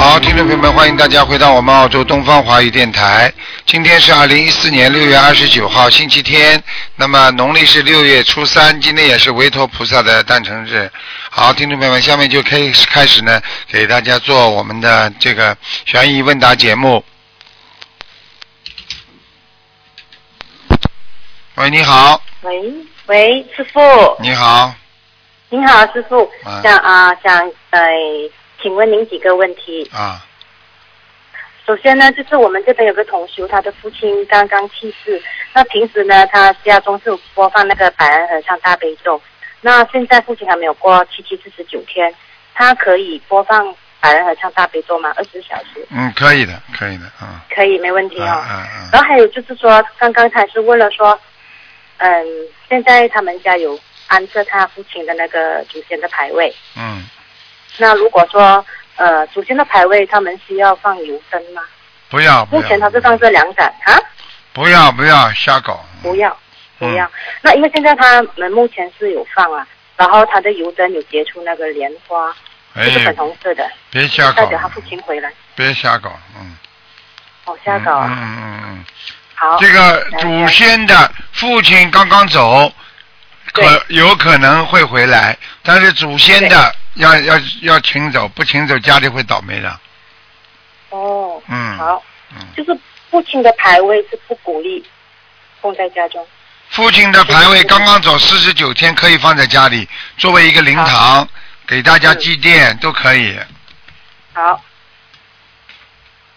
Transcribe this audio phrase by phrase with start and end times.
[0.00, 3.30] 好，听众朋友们，欢迎大家回到我们澳洲东方华语电台。
[3.66, 6.60] 今天是二零一四年六月二十九号，星期天。
[6.96, 10.90] 那么农历是六月初三，今天也是维陀菩萨的诞辰日。
[11.28, 17.04] 好，听众朋友们，下面就可以开始呢，给大家做我们的这个悬疑问答节目。
[21.56, 22.72] 喂，你好，喂
[23.04, 24.74] 喂，师傅，你好，
[25.50, 27.82] 你好，师傅，啊想啊、想呃，
[28.62, 29.88] 请问您几个问题。
[29.92, 30.24] 啊，
[31.66, 35.22] 首先呢，就是我们这边有个同修，他的父亲刚刚去世。
[35.52, 39.20] 那平时呢，他家中是有播放那个百安合唱大悲咒。
[39.60, 42.14] 那现在父亲还没有过七七四十九天，
[42.54, 45.12] 他可以播放百人合唱大悲咒吗？
[45.16, 48.44] 二十四小时嗯，可以的，可以的，嗯，可以，没问题嗯哦。
[48.48, 51.18] 嗯嗯然后还有就是说，刚刚他是问了说，
[51.98, 52.26] 嗯，
[52.68, 56.52] 现在他们家有安设他父亲的那个祖先的牌位。
[56.76, 57.04] 嗯，
[57.80, 58.64] 那如果说
[58.96, 61.62] 呃祖先的牌位，他们需要放油灯吗？
[62.10, 63.98] 不要，不目，前他是放这两盏啊，
[64.52, 66.30] 不要不要瞎搞，不要
[66.78, 67.10] 不嗯要。
[67.40, 72.34] 那因为现在他们目前是有放啊，然后他的油灯有结出那个莲花，
[72.74, 75.32] 哎就是粉红色的，别瞎搞代表，他父亲回来。
[75.54, 76.56] 别瞎搞，嗯。
[77.46, 78.84] 哦，瞎搞啊，嗯嗯嗯嗯，
[79.34, 79.56] 好。
[79.58, 82.72] 这个祖先的父亲刚刚走，
[83.52, 89.80] 可有可能会回来，但是祖先的要要要请走，不请走家里会倒霉的。
[90.90, 92.02] 哦，嗯，好，
[92.32, 92.78] 嗯，就是
[93.10, 94.84] 父亲的牌位是不鼓励
[95.60, 96.26] 供在家中。
[96.70, 101.28] 父亲的牌位刚刚走四十九天，可以放在家里作为一个灵堂，
[101.66, 103.38] 给大家祭奠都可以。
[104.32, 104.62] 好。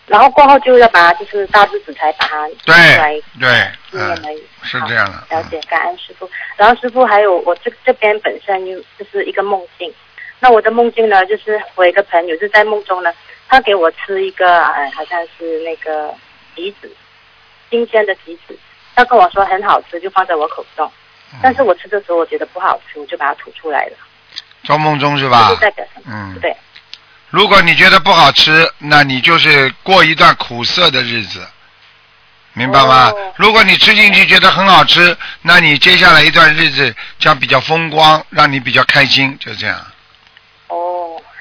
[0.06, 4.16] 然后过后就要把就是大日子才把它对对，嗯，
[4.62, 5.24] 是这样的。
[5.30, 6.30] 了解，感恩师傅。
[6.58, 9.92] 然后师傅还有我这这边本身又就是一个梦境，
[10.44, 13.10] 那我的梦境呢，就是我有一个朋友就在梦中呢，
[13.48, 16.14] 他给我吃一个哎好像是那个
[16.54, 16.94] 橘子，
[17.70, 18.60] 新鲜的橘子，
[18.94, 20.86] 他跟我说很好吃，就放在我口中，
[21.32, 23.94] 嗯但是我吃的时候我觉得不好吃，我就把它吐出来了，
[24.64, 25.56] 做梦中是吧就？
[25.56, 26.12] 是代表什么？
[26.12, 26.54] 嗯，对，
[27.30, 31.40] 如果你觉得不好吃，那你就是过一段苦涩的日子，
[32.52, 33.12] 明白吗？
[33.12, 39.78] 哦如果你吃进去觉得很好吃，那你接下来一段日子将比较风光，让你比较开心，就这样。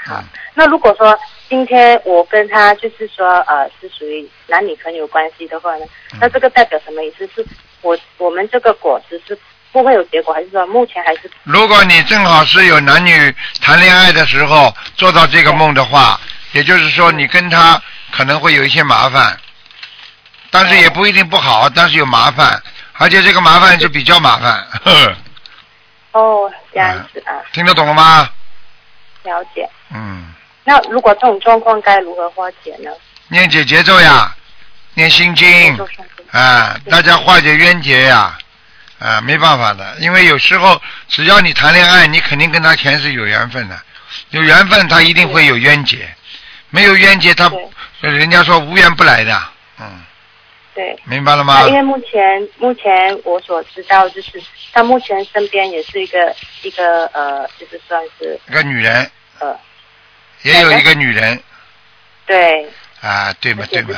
[0.06, 0.16] 哦，好。
[0.20, 0.24] 嗯
[0.54, 1.18] 那如果说
[1.48, 7.26] 今天我跟他就是说呃是属于男女朋友关系的话呢，嗯那这个代表什么意思？
[7.34, 7.44] 是
[7.80, 9.36] 我我们这个果子是
[9.72, 16.20] 不会有结果，还是说目前还是如果你正好是有男女谈恋爱的时候做到这个梦的话，
[16.52, 19.34] 也就是说你跟他可能会有一些麻烦，
[20.50, 22.62] 但是也不一定不好，但是有麻烦，
[22.98, 24.52] 而且这个麻烦是比较麻烦，
[24.84, 25.16] 呵呵
[26.12, 27.40] 哦这样子啊？
[27.54, 28.28] 听得懂了吗？
[29.24, 29.68] 了解。
[29.92, 30.32] 嗯。
[30.64, 32.90] 那如果这种状况该如何化解呢？
[33.28, 34.32] 念解节奏呀，
[34.94, 35.76] 念心经
[36.30, 38.38] 啊，大家化解冤结呀，
[38.98, 43.76] 啊，没办法的，因为有时候只要你谈恋爱，你肯定跟他前世有缘分的，
[44.30, 46.08] 有缘分他一定会有冤结，
[46.70, 47.50] 没有冤结他
[48.00, 49.42] 人家说无缘不来的，
[49.80, 50.02] 嗯，
[50.74, 50.98] 对。
[51.04, 51.66] 明白了吗？
[51.68, 59.10] 因为目前目前我所知道就是他目前身边也是一个一个呃，就是算是一个女人。
[59.38, 59.56] 呃
[60.42, 61.40] 也有一个女人。
[62.26, 62.66] 对，
[63.00, 63.96] 啊，对嘛对嘛。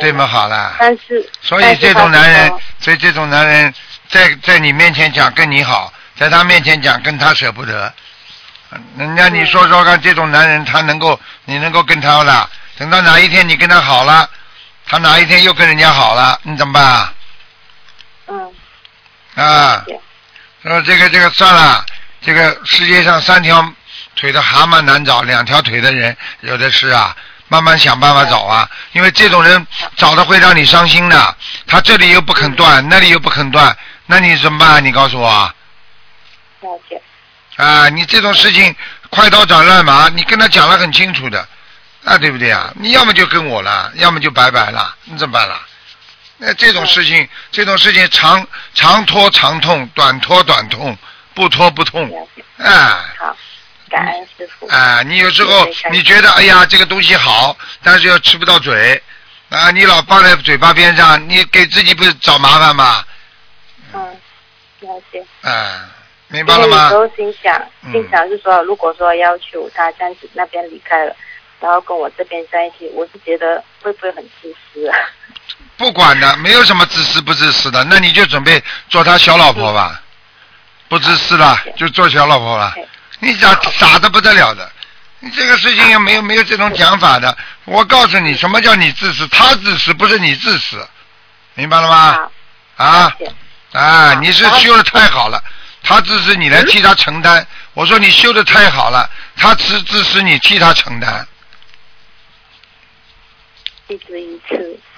[0.00, 3.74] 对嘛好了，但是所以这种男人，所以这种男人
[4.08, 7.92] 在在你面前讲跟你好，在他面前讲跟他舍不得。
[8.96, 12.48] 人家你说说看，这种男人他能够你能够跟他了，
[12.78, 14.30] 等到哪一天你跟他好了，
[14.90, 17.14] 他哪一天又跟人家好了，你怎么办啊？
[18.26, 18.52] 嗯
[19.36, 20.00] 啊，对
[20.64, 21.86] 说这个这个算了，
[22.20, 23.72] 这个世界上三条
[24.16, 27.16] 腿的蛤蟆难找，两条腿的人有的是啊。
[27.46, 29.64] 慢慢想办法找啊，因为这种人
[29.96, 31.36] 找的会让你伤心的。
[31.68, 33.76] 他这里又不肯断，那里又不肯断，
[34.06, 34.80] 那你怎么办啊？
[34.80, 35.54] 你告诉我啊！
[36.60, 37.00] 了解
[37.56, 38.74] 啊，你这种事情
[39.08, 41.48] 快刀斩乱麻，你跟他讲了很清楚的，
[42.04, 42.72] 啊，对不对啊？
[42.76, 45.60] 你要么就跟我了，要么就拜拜了，你怎么办了？
[46.38, 50.96] 那这种事情，这种事情长长拖长痛，短拖短痛，
[51.34, 53.36] 不拖不痛，哎啊好，
[53.90, 55.02] 感恩师傅啊！
[55.02, 59.02] 你有时候你觉得哎呀这个东西好，但是又吃不到嘴，
[59.50, 63.04] 啊，你老放在嘴巴边上，你给自己不是找麻烦吗？
[63.92, 64.00] 嗯
[64.80, 65.90] 了解啊，
[66.28, 66.94] 明白了吗有时？
[66.96, 71.14] 候心想，嗯心想是说，如果说要求他这样子那边离开了，
[71.60, 74.96] 然后跟我这边在一起，我是觉得会不会很自私啊？
[75.76, 80.00] 不管的，没有什么自私不自私的，那你就准备做他小老婆吧，
[80.88, 82.74] 不自私了就做小老婆了。
[83.18, 84.70] 你傻傻的不得了的，
[85.18, 87.36] 你这个事情也没有没有这种讲法的。
[87.66, 89.26] 我告诉你，什么叫你自私？
[89.28, 90.86] 他自私，不是你自私，
[91.54, 92.30] 明白了吗？
[92.76, 93.16] 啊
[93.72, 95.42] 啊，你是修的太好了，
[95.82, 97.46] 他自私你来替他承担。
[97.74, 101.26] 我说你修的太好了，他自自私你替他承担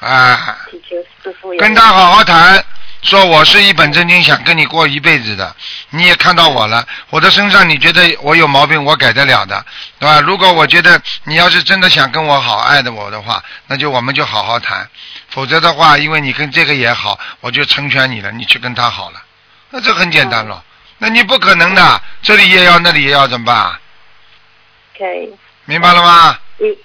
[0.01, 0.59] 啊。
[0.71, 2.65] 祈求师傅跟他好好谈，
[3.03, 5.55] 说我是一本正经想跟你过一辈子的，
[5.91, 9.65] 你也看到我了，我的身上你觉得我有毛病，我改得了的，
[9.99, 10.21] 对吧？
[10.21, 14.89] 如果我觉得你要是真的想跟我好，爱的我的话，那就我们就好好谈，
[15.29, 19.23] 否则的话，因为你跟这个也好，我就成全你了，你去跟他好了，
[19.71, 20.63] 那这很简单了。
[20.99, 23.77] 那你不可能的，这里也要，那里也要，怎么办？
[24.97, 25.35] 可以，
[25.65, 26.39] 明白了吗？
[26.61, 26.77] 嗯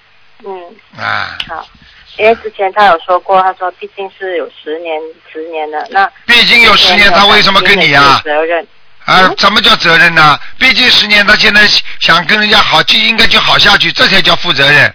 [0.44, 1.04] 嗯。
[1.04, 1.68] 啊，好，
[2.18, 5.00] 因为之前他有说过，他说毕竟是有十年
[5.32, 8.66] 十年的，那毕竟有十年，他为什么跟你呀、责任，
[9.06, 10.40] 啊，嗯什么叫责任呢？
[10.58, 11.62] 毕竟十年，他现在
[12.00, 14.94] 想跟人家好，就应该就好下去，这才叫负责任。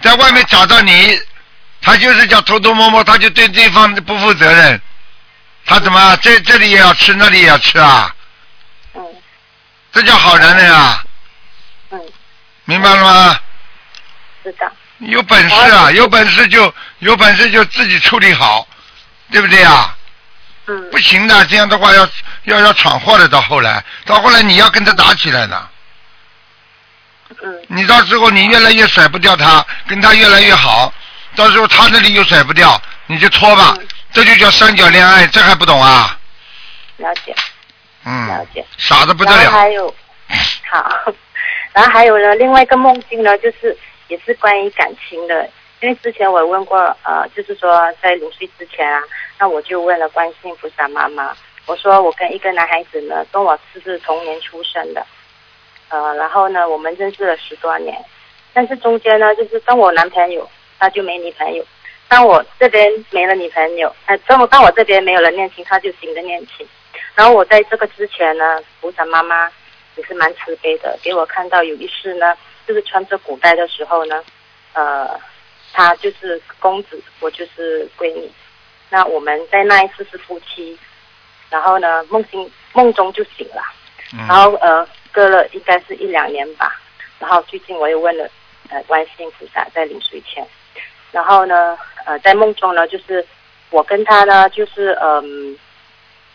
[0.00, 1.18] 在外面找到你，
[1.82, 4.80] 他就是叫偷偷摸摸，他就对对方不负责任。
[5.66, 8.14] 他怎么这这里也要吃，那里也要吃啊？
[8.94, 9.02] 嗯
[9.90, 11.02] 这叫好人了呀，
[11.90, 12.00] 嗯，
[12.66, 13.40] 明白了吗？
[14.44, 18.66] 知道，有本事啊，有本事就有本事就自己处理好，
[19.30, 19.94] 对不对啊？
[20.66, 22.06] 嗯不行的，这样的话要
[22.44, 23.26] 要要闯祸的。
[23.28, 25.68] 到后来，到后来你要跟他打起来的。
[27.42, 30.92] 嗯你到时候你越来越甩不掉他，跟他越来越好，
[31.36, 36.18] 到时候他那里又甩不掉，你就拖吧，嗯这就叫三角恋爱，这还不懂啊？
[36.96, 37.34] 了解
[38.04, 38.64] 嗯了嗯，解。
[38.76, 39.42] 傻的不得了。
[39.42, 39.94] 然后还有，
[40.70, 41.12] 好，
[41.72, 43.76] 然后还有呢，另外一个梦境呢，就是
[44.08, 45.48] 也是关于感情的。
[45.80, 49.00] 因为之前我问过，呃，就是说在临睡之前啊，
[49.38, 51.32] 那我就问了观世音菩萨妈妈，
[51.66, 55.06] 我说我跟一个男孩子呢，跟我是是同年出生的，
[55.88, 57.96] 呃，然后呢，我们认识了十多年，
[58.52, 60.50] 但是中间呢，就是跟我男朋友
[60.80, 61.64] 他就没女朋友，
[62.08, 66.66] 当我这边没了女朋友，呃，当我当我这边没有了恋情，他就新的恋情。
[67.14, 69.48] 然后我在这个之前呢，菩萨妈妈
[69.94, 72.36] 也是蛮慈悲的，给我看到有一世呢，
[72.68, 74.22] 就是穿着古代的时候呢，
[74.74, 75.18] 呃，
[75.72, 78.30] 他就是公子，我就是闺女。
[78.90, 80.78] 那我们在那一次是夫妻，
[81.48, 83.62] 然后呢，梦醒梦中就醒了，
[84.18, 86.78] 然嗯，后呃，隔了应该是一两年吧。
[87.18, 88.28] 然后最近我又问了
[88.68, 90.46] 呃观世音菩萨在临睡前，
[91.10, 93.26] 然后呢呃在梦中呢，就是
[93.70, 95.58] 我跟他呢就是嗯、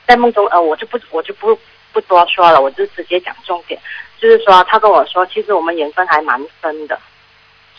[0.08, 1.56] 在梦中呃我就不我就不
[1.94, 3.80] 不多说了，我就直接讲重点，
[4.20, 7.00] 就是说他跟我说，其实我们缘分还蛮深的，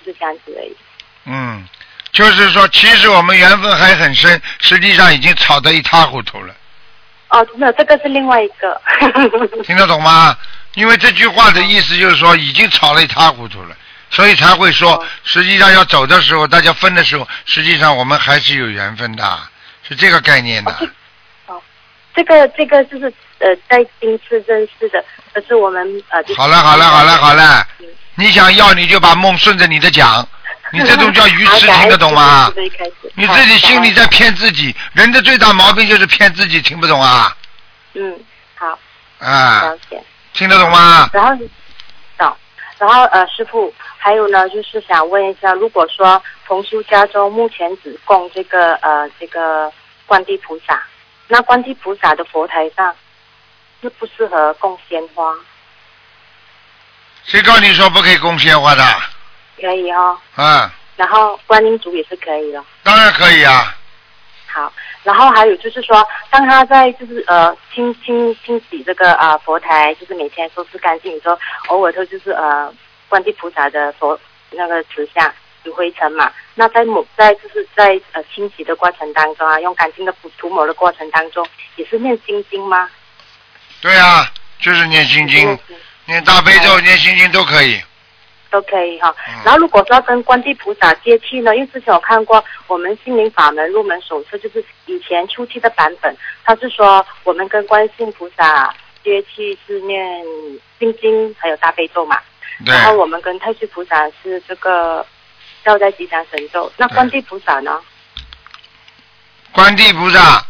[0.00, 0.76] 就是这样子而已。
[1.26, 1.66] 嗯，
[2.12, 6.54] 就是说，其实我们缘分还很深，实际上已经吵得一塌糊涂了，
[7.28, 8.80] 哦，没有，这个是另外一个。
[9.64, 10.36] 听得懂吗？
[10.74, 13.76] 因为这句话的意思就是说，已经吵了一塌糊涂了，
[14.10, 19.38] 所以才会说哦，实际上要走的时候，大家分的时候，实际上我们还是有缘分的，
[19.88, 20.72] 是这个概念的。
[21.46, 21.60] 哦
[22.16, 30.26] 这个这个就是呃在今次认识的，可是我们呃就是好了好了好了好了嗯，你想要你就把梦顺着你的讲，
[30.72, 32.52] 你这种叫愚痴，听得懂吗？
[33.14, 37.36] 你自己心里在骗自己，人的最大毛病就是骗自己，听不懂啊？
[37.94, 38.18] 嗯，
[38.56, 38.78] 好，
[39.18, 40.02] 啊了，解。
[40.32, 41.08] 听得懂吗？
[41.12, 41.44] 然后，
[42.18, 42.36] 懂。
[42.76, 49.72] 然后呃，师傅，还有呢，就是想问一下，如果说同修家中目前只供这个呃这个
[50.06, 50.82] 观地菩萨，
[51.28, 52.92] 那观地菩萨的佛台上
[53.84, 55.30] 适不适合供鲜花？
[57.24, 58.82] 谁告诉你说不可以供鲜花的？
[59.60, 60.18] 可以哦。
[60.38, 62.64] 嗯，然后观音竹也是可以的。
[62.82, 63.76] 当然可以啊。
[64.46, 64.72] 好，
[65.02, 72.72] 然后还有就是说，当他在就是呃清清清洗这个呃佛台，就是每天收拾干净，你说偶尔他就是呃
[73.10, 74.18] 观地菩萨的佛
[74.50, 75.30] 那个瓷像
[75.64, 82.88] 有灰尘嘛，那在抹在就是在呃清洗的过程当中啊，用干净的涂涂抹的过程当中，也是念心经吗？
[83.84, 84.26] 对啊，
[84.60, 85.58] 就是念心经
[86.06, 87.78] 念、大悲咒、念心经都可以。
[88.48, 89.14] 都可以哈。
[89.28, 89.34] 嗯。
[89.44, 98.74] 然后如果说要跟观地菩萨接气呢，因为之前我看过我们心灵法门入门手册，就是以前初期的版本，他是说我们跟观世音菩萨
[99.04, 100.02] 接气是念
[100.78, 102.18] 心经还有大悲咒嘛，
[102.64, 105.06] 对，然后我们跟太虚菩萨是这个
[105.62, 107.78] 消灾吉祥神咒，那观地菩萨呢？
[109.52, 110.42] 观地菩萨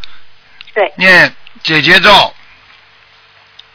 [0.73, 2.11] 对，念解结咒，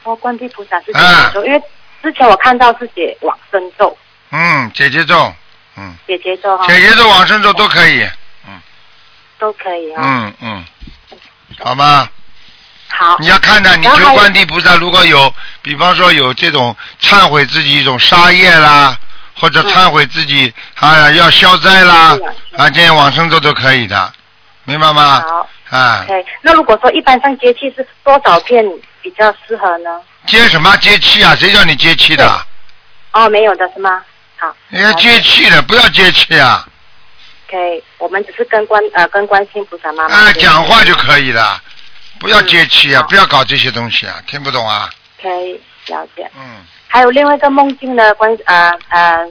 [0.09, 1.61] 哦，观地菩萨是姐啊姐咒，因为
[2.01, 3.95] 之前我看到是写往生咒、
[4.31, 5.31] 嗯，姐姐咒，
[5.77, 8.03] 嗯，姐姐咒哈，姐姐咒、往生咒都可以，
[8.47, 8.59] 嗯。
[9.37, 10.01] 都可以啊。
[10.03, 10.65] 嗯嗯，
[11.63, 12.09] 好吗？
[12.87, 13.17] 好。
[13.19, 18.97] 你，要看的，你求然后还有观地菩萨，如果有，比方说有这种忏悔自己一种杀业啦，
[19.35, 19.67] 或者嗯。
[19.69, 22.17] 忏悔自己啊要消灾啦
[22.57, 24.11] 啊，啊这些往生咒都可以的，
[24.63, 25.21] 明白吗？
[25.21, 25.49] 好。
[25.69, 26.25] 啊，，OK。
[26.41, 28.65] 那如果说一般上接气是多少片
[29.01, 29.99] 比较适合呢？
[30.25, 31.35] 接什么接气啊？
[31.35, 32.45] 谁叫你接气的？
[33.13, 34.03] 哦，没有的是吗？
[34.37, 36.65] 好你要接气的，不要接气啊
[37.47, 37.83] ！，OK。
[37.97, 41.61] 我们只是跟关呃跟关心菩萨妈妈啊，讲话就可以了，
[42.19, 44.89] 不要接气啊，嗯不要搞这些东西啊，听不懂啊？
[45.21, 46.29] 可以了解。
[46.37, 49.27] 嗯，还有另外一个梦境呢，关呃呃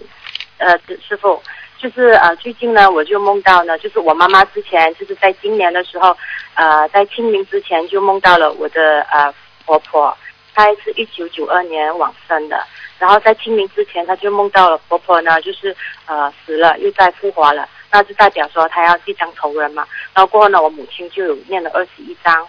[0.59, 1.43] 呃师傅，
[1.79, 6.15] 就是呃最近呢我就梦到呢，就是我妈妈之前就是在今年的时候，
[6.55, 9.33] 呃在清明之前就梦到了我的呃
[9.69, 10.17] 婆婆，
[10.55, 12.67] 她是一九九二年往生的，
[12.99, 22.49] 然后在清明之前她就梦到了婆婆呢就是呃死了又再复活了，那就代表说她要即将投人嘛，然后过后呢我母亲就有念了二十一章。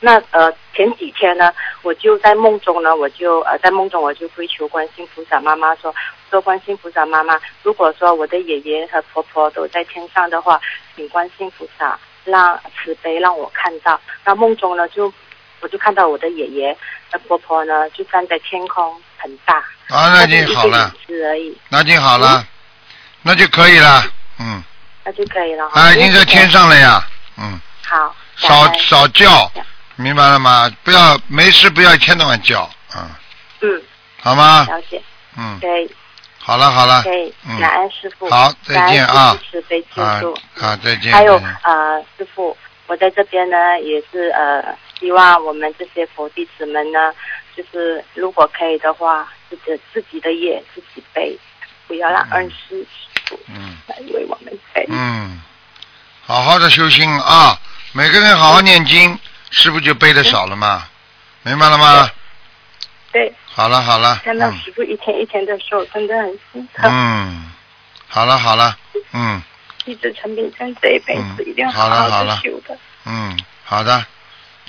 [0.00, 5.94] 那呃前几天呢，我就在梦中呢，我就呃在梦中我就跪求观世菩萨妈妈说，
[6.30, 10.60] 说观世菩萨妈妈，如果说我的爷爷和婆婆都在天上的话，
[10.96, 14.00] 请观世菩萨让慈悲让我看到。
[14.24, 15.12] 那梦中呢，就
[15.60, 16.76] 我就看到我的爷爷
[17.10, 19.56] 和婆婆呢，就站在天空很大，
[19.88, 22.46] 啊，那已经好了，是而已，那已经好了，
[23.22, 24.04] 那就可以了，
[24.38, 24.62] 嗯，
[25.04, 25.68] 那就可以了。
[25.70, 25.80] 哈。
[25.80, 27.04] 啊，已经在天上了呀，
[27.36, 29.50] 嗯，好，少少叫，
[29.96, 30.70] 明白了吗？
[30.84, 33.10] 不要没事不要一天到晚叫，嗯，
[33.62, 33.82] 嗯，
[34.22, 34.64] 好吗？
[34.68, 35.02] 了解，
[35.36, 35.90] 嗯，可以。
[36.40, 37.34] 好了好了，可以。
[37.46, 39.12] 嗯，感恩师傅，好再见啊。
[39.12, 40.34] 感恩师父慈悲救
[40.64, 41.12] 啊再见。
[41.12, 47.12] 还有呃，师傅，我在这边呢，也是呃，希望我们这些佛弟子们呢，
[47.56, 51.38] 就是如果可以的话，自己自己的业自己背，
[51.86, 54.84] 不要让恩师师傅嗯来为我们背。
[54.90, 55.40] 嗯，
[56.24, 57.58] 好好的修心啊，
[57.92, 59.18] 每个人好好念经，
[59.50, 60.88] 是不是就背的少了嘛？
[61.42, 62.10] 明白了吗？
[63.12, 66.90] 对，好了好了，看到嗯师傅一天一天的瘦，真的很心疼。
[66.92, 67.52] 嗯，
[68.08, 68.76] 好了好了，
[69.12, 69.42] 嗯
[69.86, 72.76] 一直陈炳生这一辈子嗯一定要好了好的修的。
[73.06, 74.04] 嗯，好的，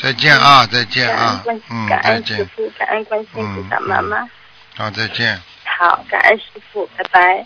[0.01, 4.17] 再见啊，再见感恩啊，嗯，感再见，恩师傅，感恩观世音菩萨妈妈。
[4.77, 5.39] 好，再见。
[5.65, 7.45] 好，感恩师傅，拜拜。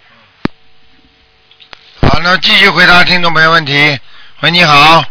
[2.01, 3.99] 好，那继续回答听众朋友问题。
[4.41, 5.03] 喂，你好，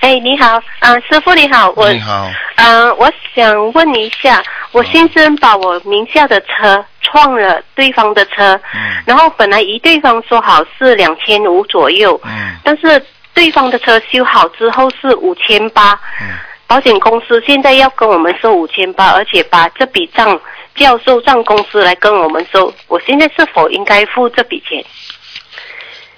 [0.00, 16.28] 哎，你好，啊、师傅你好，我你好，嗯、我想问一下，我先生把我名下的车撞了对方的车，嗯然后本来一对方说好是两千五左右，嗯但是对方的车修好之后是五千八，嗯，
[16.66, 20.40] 保险公司现在要跟我们收五千八，而且把这笔账
[20.74, 24.84] 叫收账公司来跟我们收，我现在是否应该付这笔钱？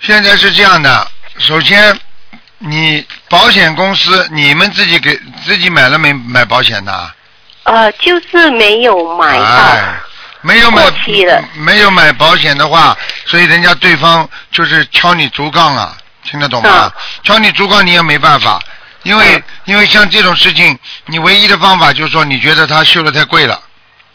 [0.01, 1.07] 现在是这样的，
[1.39, 1.99] 首先，
[2.59, 7.11] 你保险公司你们自己给自己买了没买保险的？
[7.65, 9.45] 呃，就是没有买到。
[9.45, 9.95] 哎，
[10.43, 10.85] 没有买
[11.55, 16.93] 没有买保险的话，所以人家对方就是敲你竹杠啊，听得懂吗？
[17.25, 18.61] 敲你竹杠你也没办法，
[19.07, 23.61] 因为、嗯因为像这种事情，你唯一的方法就是说你觉得他修的太贵了。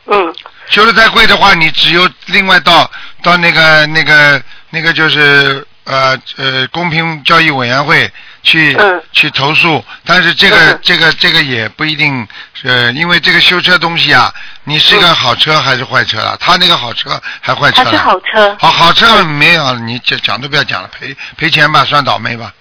[0.07, 0.33] 嗯
[0.69, 2.89] 修的太贵的话，你只有另外到
[3.21, 8.09] 到那个那个那个就是呃呃公平交易委员会
[8.43, 12.25] 去、嗯去投诉，但是这个、嗯这个这个也不一定
[12.63, 14.33] 呃，因为这个修车东西啊，
[14.63, 16.37] 你是个好车还是坏车啊？
[16.39, 17.97] 他那个好车还坏车它是？
[17.97, 18.55] 好车。
[18.57, 22.53] 好好车没有，你讲讲都不要讲了，赔赔钱吧，算倒霉吧。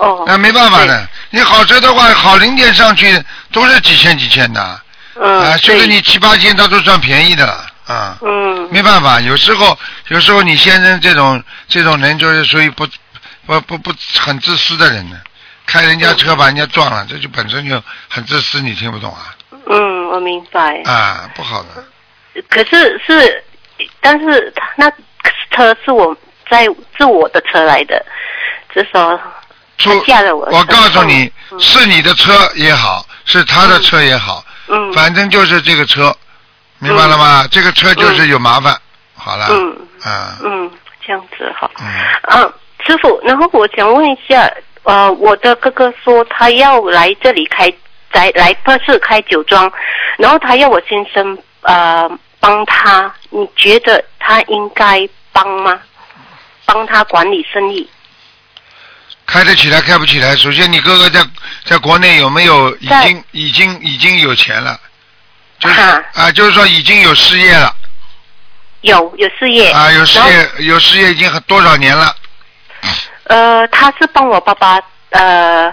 [0.00, 0.24] 哦。
[0.26, 4.80] 那、没办法的，你好车的话，好零件上去都是几千几千的。
[5.14, 5.40] 嗯。
[5.40, 8.18] 啊，修对的你七八千，他都算便宜的了啊。
[8.22, 8.68] 嗯。
[8.72, 9.78] 没办法，有时候
[10.08, 12.86] 有时候你先生这种这种人就是属于不
[13.46, 15.16] 不不不很自私的人呢，
[15.66, 19.34] 开人家车把人家撞了，这就本身就很自私，你听不懂啊？
[19.66, 20.82] 嗯，我明白。
[20.84, 21.68] 啊，不好的。
[22.48, 23.44] 可是是，
[24.00, 24.90] 但是他那
[25.50, 26.16] 车是我
[26.48, 26.64] 在
[26.96, 28.04] 是我的车来的，
[28.72, 29.18] 至少
[29.80, 29.90] 出
[30.36, 30.48] 我。
[30.52, 36.14] 我告诉你，嗯是你的车也好，是他的车也好，嗯反正就是这个车，
[36.78, 37.46] 明白了吗？
[37.50, 38.76] 这个车就是有麻烦。
[39.14, 39.46] 好了。
[39.50, 40.38] 嗯啊。
[40.44, 40.70] 嗯，
[41.04, 41.70] 这样子好。
[41.80, 41.86] 嗯。
[42.22, 42.52] 啊，
[42.86, 44.50] 师傅，然后我想问一下，
[44.84, 47.72] 呃，我的哥哥说他要来这里开，
[48.12, 49.70] 来来不是开酒庄，
[50.16, 55.78] 然后他要我先生呃帮他，你觉得他应该帮吗？
[56.64, 57.88] 帮他管理生意？
[59.32, 60.34] 开得起来，开不起来。
[60.34, 61.24] 首先，你哥哥在
[61.64, 64.78] 在国内有没有已经已经已经有钱了？
[65.60, 66.02] 就是哈。
[66.14, 67.72] 啊，就是说已经有事业了。
[68.80, 69.70] 有有事业。
[69.70, 72.16] 啊，有事业有事业已经很多少年了，
[73.24, 75.72] 呃，他是帮我爸爸呃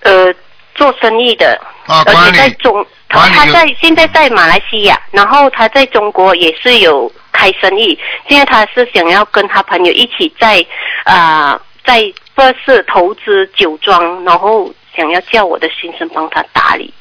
[0.00, 0.34] 呃
[0.74, 7.96] 做生意的，而且在中他在现在在马来西亚，然后他在中国也是有开生意，
[8.28, 10.64] 现在他是想要跟他朋友一起在
[11.04, 12.02] 啊、在
[12.34, 16.92] 不是投资酒庄，然后想要叫我的先生帮他打理。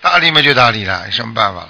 [0.00, 1.68] 打理嘛就打理了，有什么办法了？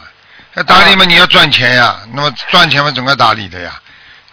[0.55, 3.81] 那打理嘛你要赚钱呀，那么赚钱嘛总该打理的呀。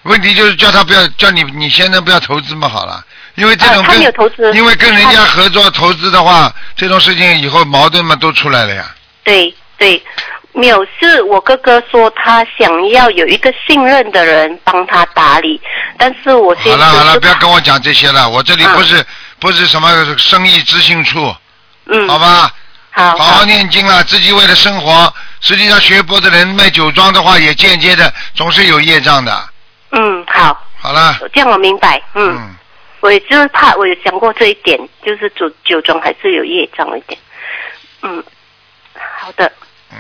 [0.04, 3.04] 问题就是叫他不要叫你你先生不要投资嘛好了，
[3.36, 8.96] 因为这种没有投资因为跟人家合作投资的话，这种事情以后矛盾嘛都出来了呀。
[9.24, 10.02] 对对，
[10.58, 15.62] 没有是我哥哥说他想要有一个信任的人帮他打理，
[15.98, 19.06] 但是我好了好了，不要跟我讲这些了，我这里嗯不是、
[19.40, 21.34] 不是什么生意知性处，
[21.86, 22.10] 嗯。
[22.10, 22.52] 好吧？
[22.90, 23.16] 好。
[23.16, 25.14] 好好念经了，自己为了生活。
[25.42, 29.50] 实际上学佛的人卖酒庄的话，也间接的总是有业障的。
[29.92, 32.56] 嗯好，好了，这样我明白，嗯，嗯，
[33.00, 37.20] 我也就是怕我有想过这一点，就是酒酒庄还是有业障一点，
[38.02, 38.24] 嗯，
[39.22, 39.50] 好的，
[39.92, 39.98] 嗯，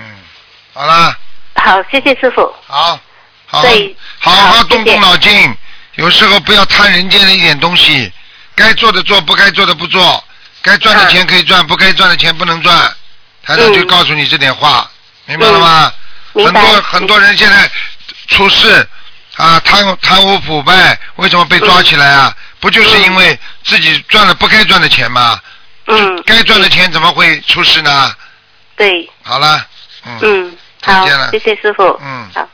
[0.77, 1.17] 好啦，
[1.55, 2.99] 好，谢谢师傅，好，
[3.47, 3.63] 好，
[4.19, 5.51] 好好好动动脑筋，
[5.95, 8.11] 有时候不要贪人间的一点东西，
[8.53, 10.23] 该做的做，不该做的不做，
[10.61, 12.77] 该赚的啊钱可以赚，不该赚的钱不能赚。
[13.41, 14.87] 台长就嗯告诉你这点话，
[15.25, 15.91] 明白了吗？
[16.35, 17.67] 很多很多人现在
[18.27, 18.87] 出事
[19.37, 22.31] 啊，贪贪污腐败，为什么被抓起来啊？
[22.59, 25.41] 不就是因为自己赚了不该赚的钱吗？
[25.87, 28.13] 嗯，该赚的钱怎么会出事呢？
[28.75, 29.65] 对，好了，
[30.05, 30.56] 嗯，嗯，好
[30.87, 32.29] 再见了，谢谢师傅，嗯。
[32.33, 32.47] 好，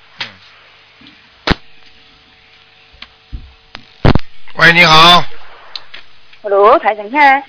[4.55, 5.23] 喂，你好
[6.41, 7.43] ，Hello，台长哈。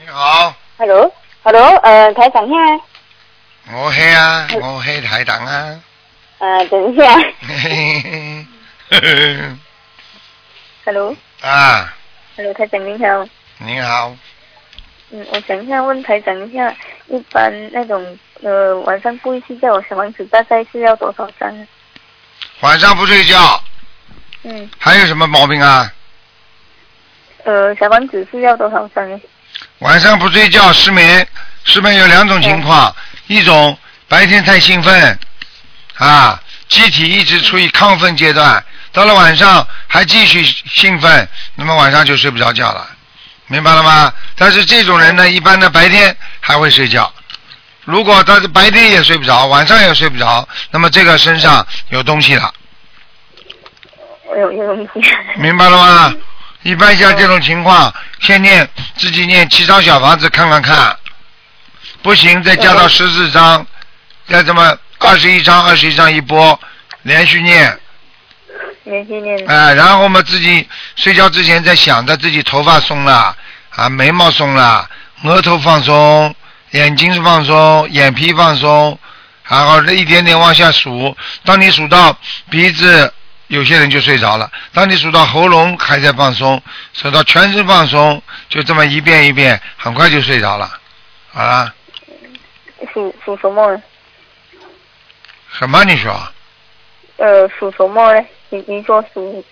[0.00, 2.56] 你好，Hello，Hello，呃，台长哈。
[3.72, 5.78] 我係啊，我係台長啊，
[6.38, 7.14] 呃，等一下。
[7.46, 8.46] 嘿嘿
[8.88, 9.56] 嘿
[10.86, 11.92] Hello，Hello，啊，
[12.56, 13.28] 台长您好。
[13.58, 14.16] 你好，
[15.12, 16.74] 嗯，我想一下问台长一下，
[17.08, 21.66] 一般那种呃晚上不会睡觉，小王子大概是要多少张？
[22.60, 23.62] 晚上不睡觉，
[24.44, 25.92] 嗯，还有什么毛病啊？
[27.44, 29.20] 呃，小王子是要多少张？
[29.80, 31.26] 晚上不睡觉，失眠，
[31.64, 32.94] 失眠有两种情况，
[33.26, 33.76] 一种
[34.08, 35.18] 白天太兴奋，
[35.96, 42.88] 啊，机体一直处于亢奋阶段，到了晚上还继续兴奋，那么晚上就睡不着觉了，
[43.50, 44.12] 明白了吗？
[44.36, 47.12] 但是这种人呢，一般的白天还会睡觉，
[47.84, 52.54] 如果他是白天也睡不着，晚上也睡不着，那么这个身上有东西了，
[54.28, 55.02] 我有有东西。
[55.34, 56.14] 明白了吗？
[56.62, 60.96] 一般像这种情况， 先念自己念七张小房子看看看，
[62.02, 63.66] 不行再加到十四张，
[64.28, 66.56] 再这么二十一张二十一张一波，
[67.02, 67.76] 连续念，
[68.84, 69.46] 连续念。
[69.48, 73.36] 哎、然后嘛自己睡觉之前在想着自己头发松了，
[73.70, 74.88] 啊眉毛松了，
[75.24, 76.34] 额头放松，
[76.70, 78.98] 眼睛放松，眼皮放松，
[79.48, 82.16] 然后一点点往下数，当你数到
[82.48, 83.12] 鼻子。
[83.50, 84.48] 有些人就睡着了。
[84.72, 86.62] 当你数到喉咙还在放松，
[86.92, 90.70] 数到全身放松，就这么一遍一遍，很快就睡着了。
[91.32, 91.74] 好了，
[92.94, 93.82] 属属什么呢？
[95.58, 96.16] 什么你说？
[97.16, 98.24] 呃，属什么呢？
[98.50, 99.44] 你你说属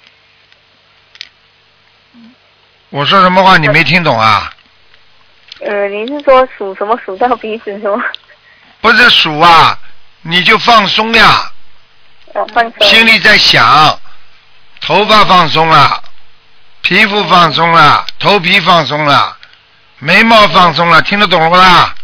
[2.90, 4.52] 我说什么话你没听懂啊？
[5.61, 6.98] 呃，你是说属什么？
[7.04, 8.02] 属到鼻子什么？
[8.80, 9.78] 不是数啊，
[10.22, 11.52] 你就放松呀，
[12.34, 12.87] 哦，放松。
[12.87, 13.98] 心里在想，
[14.80, 16.02] 头发放松了，
[16.82, 19.37] 皮肤放松了，头皮放松了，
[19.98, 21.94] 眉毛放松了，听得懂了不啦？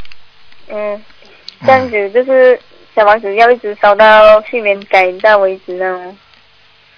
[0.69, 1.03] 嗯，
[1.65, 2.61] 这样子就是
[2.95, 6.17] 小王子要一直烧到睡眠改到为止呢。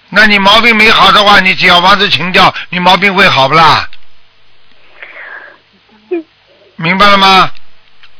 [0.09, 3.87] 那你毛病没好的话，你只要王子情掉，你毛病会好不啦？
[6.77, 7.51] 明白了吗？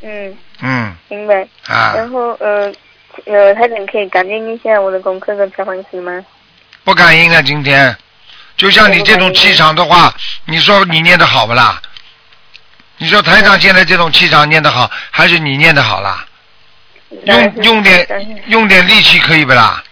[0.01, 1.47] 嗯，嗯明白。
[1.67, 2.71] 啊，然后呃
[3.25, 6.23] 呃，台长可以感应一下我的功课跟小房子吗？
[6.83, 7.95] 不感应啊，今天，
[8.57, 10.13] 就像你这种气场的话，
[10.45, 11.81] 你说你念的好不啦？
[12.97, 16.25] 你说台长现在这种气场念得好，还是你念的好啦？
[17.23, 19.83] 用用点用点力气可以不啦？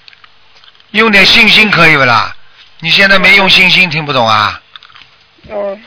[0.95, 2.33] 用点信心可以不啦？
[2.79, 4.61] 你现在没用信心，听不懂啊？
[5.49, 5.83] 嗯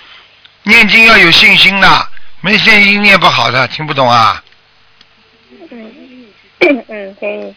[0.64, 1.88] 念经要有信心的，
[2.42, 4.42] 没信心念不好的，听不懂啊？
[5.70, 7.54] 嗯嗯，可以。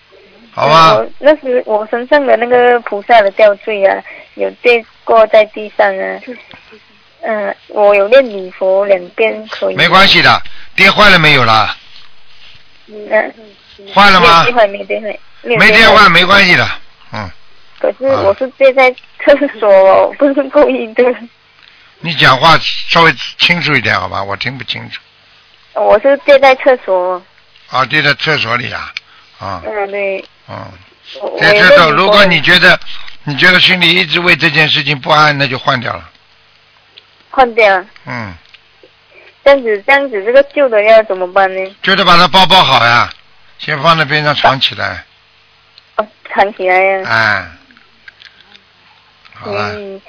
[0.54, 1.06] 好吧我？
[1.20, 4.02] 那时我身上的那个菩萨的吊坠啊，
[4.36, 6.22] 有跌过在地上啊。
[7.22, 9.76] 嗯，我有念礼佛两遍可以。
[9.76, 10.42] 没关系的，
[10.76, 11.76] 跌坏了没有啦？
[12.88, 13.34] 嗯
[13.94, 14.68] 坏了吗没跌坏？
[14.68, 15.20] 没跌坏，
[15.58, 16.70] 没跌坏没关系的，嗯，
[17.82, 18.92] 可是啊我是憋在
[19.26, 21.04] 厕所， 不是故意的。
[22.00, 24.24] 你讲话稍微清楚一点好吧？
[24.24, 25.00] 我听不清楚。
[25.74, 27.22] 我是憋在厕所。
[27.70, 28.94] 啊，憋在厕所里啊，
[29.40, 30.24] 啊，嗯，对。
[30.50, 30.72] 嗯，
[31.22, 32.80] 我我在厕所，如果你觉得
[33.24, 36.10] 你觉得心里一直为这件事情不安，那就换掉了。
[37.30, 38.34] 换掉，嗯，
[39.46, 41.76] 这样子这样子，这个旧的要怎么办呢？
[41.82, 43.10] 就得把它包包好呀，
[43.58, 45.06] 先放在边上藏起来，
[45.96, 47.08] 哦，藏起来呀。
[47.08, 47.48] 哎，
[49.46, 50.02] 嗯，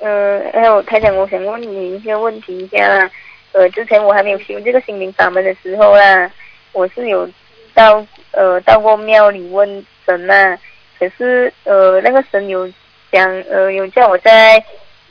[0.00, 3.10] 呃，还有台长，我想问你一些问题一下啦。
[3.52, 6.30] 呃，之前我还没有修这个心灵法门的时候啦，
[6.72, 7.28] 我是有
[7.74, 10.56] 到呃到过庙里问神啦，
[10.98, 12.70] 可是呃那个神有
[13.10, 14.62] 讲呃有叫我在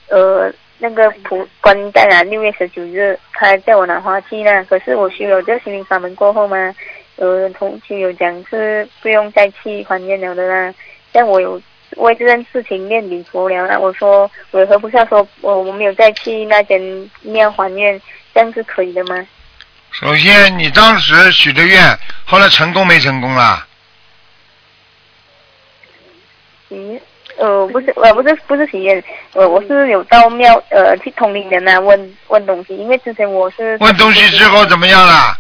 [0.10, 4.63] 呃那个普观音诞啊六月十九日，他叫我拿花器啦。
[4.69, 6.73] 可是我修了这个心灵法门过后嘛，
[7.15, 10.73] 呃同修有讲是不用再去还愿了的啦。
[11.12, 11.60] 像我有
[11.95, 16.80] 为这件事情念礼佛了啦，我说我和菩萨说我我没有再去那间
[17.21, 18.00] 庙还愿，
[18.34, 19.26] 这样是可以的吗？
[19.91, 23.65] 首先你当时许的愿，后来成功没成功啦？
[26.69, 27.00] 嗯，
[27.38, 29.02] 呃，不是，呃，不是，不是许愿，
[29.34, 35.38] 呃，我是有到庙，呃，去通灵人那问问东西，因为之前我是问东西之后怎么样啦？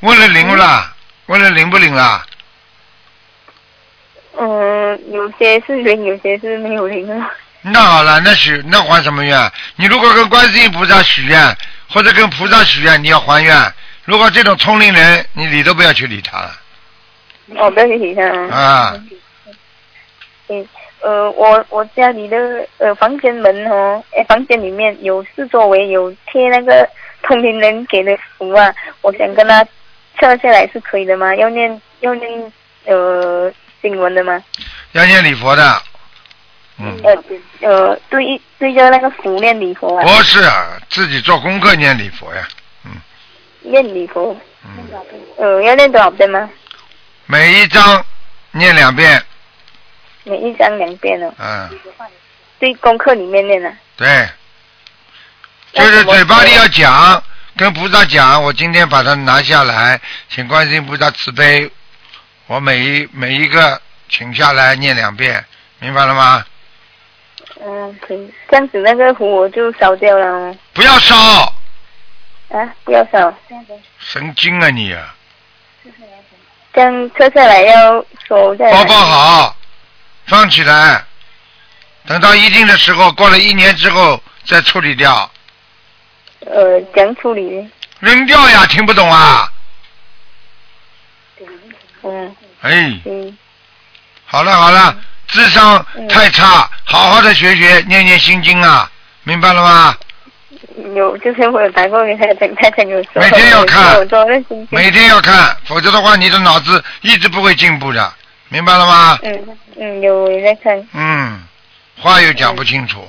[0.00, 0.94] 问了灵不啦？
[1.26, 2.24] 问了灵不灵啦？
[4.38, 7.14] 嗯，有些是灵，有些是没有灵的。
[7.62, 9.50] 那好了，那许那还什么愿？
[9.76, 11.40] 你如果跟观世音菩萨许愿，
[11.88, 13.56] 或者跟菩萨许愿，你要还愿。
[14.04, 16.50] 如果这种通灵人，你理都不要去理他了
[17.56, 18.56] 哦，不要去理他啊。
[18.56, 19.02] 啊！
[20.48, 20.68] 嗯，
[21.00, 22.36] 呃，我我家里的
[22.78, 26.88] 呃房间门哦，哎，房间里面有四周围有贴那个
[27.22, 29.64] 通灵人给的符啊，我想跟他
[30.20, 31.34] 撤下来是可以的吗？
[31.34, 32.52] 要念要念
[32.84, 33.52] 呃
[33.88, 34.42] 经文的吗？
[34.92, 35.82] 要念礼佛的，
[36.78, 37.14] 嗯，呃
[37.60, 40.40] 呃，对对着那个符念礼佛啊，不是
[40.88, 42.48] 自己做功课念礼佛呀，
[42.84, 42.92] 嗯。
[43.60, 44.70] 念礼佛，嗯，
[45.38, 46.48] 呃，要念多少遍吗？
[47.26, 48.04] 每一章
[48.52, 49.22] 念两遍，
[50.24, 51.78] 每一章两遍哦，嗯，
[52.58, 53.72] 对功课里面念啊。
[53.96, 54.28] 对，
[55.72, 57.22] 就是嘴巴里要讲，
[57.56, 61.70] 跟菩萨讲，我今天把它拿下来，请观世音菩萨慈悲，
[62.46, 65.44] 我每一每一个请下来念两遍，
[65.80, 66.44] 明白了吗？
[67.60, 70.56] 嗯，可以，这样子那个符我就烧掉了哦。
[70.72, 71.16] 不要烧，
[72.50, 73.32] 啊，不要烧，
[73.98, 75.14] 神经啊你啊！
[76.72, 79.56] 这样撤下来要收在包包好，
[80.26, 81.02] 放起来，
[82.06, 85.30] 等到一定的时候，过了一年之后再处理掉，
[86.40, 87.68] 呃，怎样处理？
[88.00, 89.50] 扔掉呀，听不懂啊？
[92.06, 93.36] 嗯哎，嗯
[94.24, 94.96] 好了好了，
[95.28, 98.90] 智商嗯太差，好好的学学，念念心经啊，
[99.24, 99.96] 明白了吗？
[100.94, 103.96] 有，之前我有打过给他讲，他讲有时候每天要看。
[104.70, 108.12] 每天要看，否则的话，你的脑子一直不会进步的，
[108.48, 109.18] 明白了吗？
[109.22, 110.88] 嗯嗯，有我也在看。
[110.92, 111.42] 嗯，
[111.98, 113.08] 话又讲不清楚。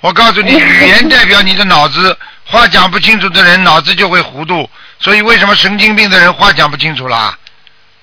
[0.00, 4.68] 我告诉你， 语言代表你的脑子，话讲不清楚的人脑子就会糊涂。
[4.98, 7.36] 所以为什么神经病的人话讲不清楚啦？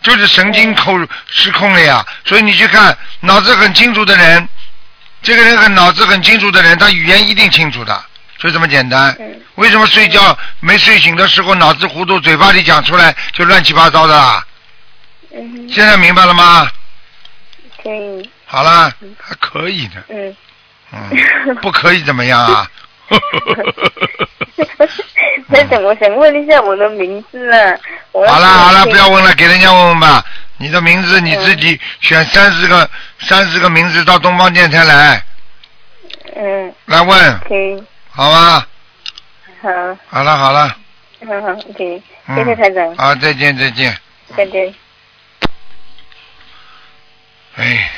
[0.04, 0.94] 就是神经口
[1.28, 2.06] 失控了呀。
[2.26, 4.48] 所以你去看脑子很清楚的人，
[5.24, 8.06] 这个人很脑子很清楚的人，他语言一定清楚的，
[8.38, 9.16] 就这么简单。
[9.20, 14.44] 嗯为什么睡觉没睡醒的时候脑子糊涂，嘴巴里讲出来就乱七八糟的
[15.70, 16.68] 现在明白了吗？
[17.84, 18.28] 可以。
[18.46, 20.04] 好了，还可以呢。
[20.10, 20.36] 嗯。
[20.92, 22.68] 嗯，不可以怎么样啊？
[25.50, 27.78] 那怎么想问一下我的名字啊。
[28.14, 29.34] 我好了好了，不要问了。
[29.34, 30.24] 给人家问问吧。
[30.58, 35.22] 你的名字你自己选三十个，三十个名字到东方电台来。
[36.36, 38.68] 嗯，来问，可以，好吧？
[39.62, 39.70] 好，
[40.10, 40.68] 好了好了，
[41.28, 42.36] 好好，OK，嗯。
[42.36, 43.98] 谢谢台长，好，再见再见。
[44.38, 44.74] 再见。
[47.56, 47.90] 哎，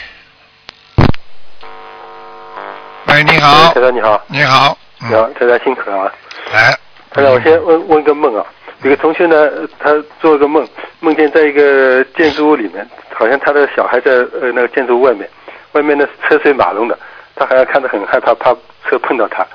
[3.06, 3.74] 喂，你好。
[3.74, 6.12] 台，长你好，你好，你好嗯，，台长辛苦了啊。
[6.54, 6.72] 来，
[7.12, 8.46] 台长，我先问问个梦啊，
[8.82, 10.68] 有个同学呢，他做了个梦，
[11.00, 15.28] 梦见在一个建筑物里面，好像他的小孩在呃那个建筑物外面，
[15.72, 16.98] 外面呢车水马龙的，
[17.36, 18.54] 他好像看得很害怕，怕
[18.88, 19.46] 车碰到他，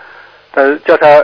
[0.52, 1.22] 但是叫他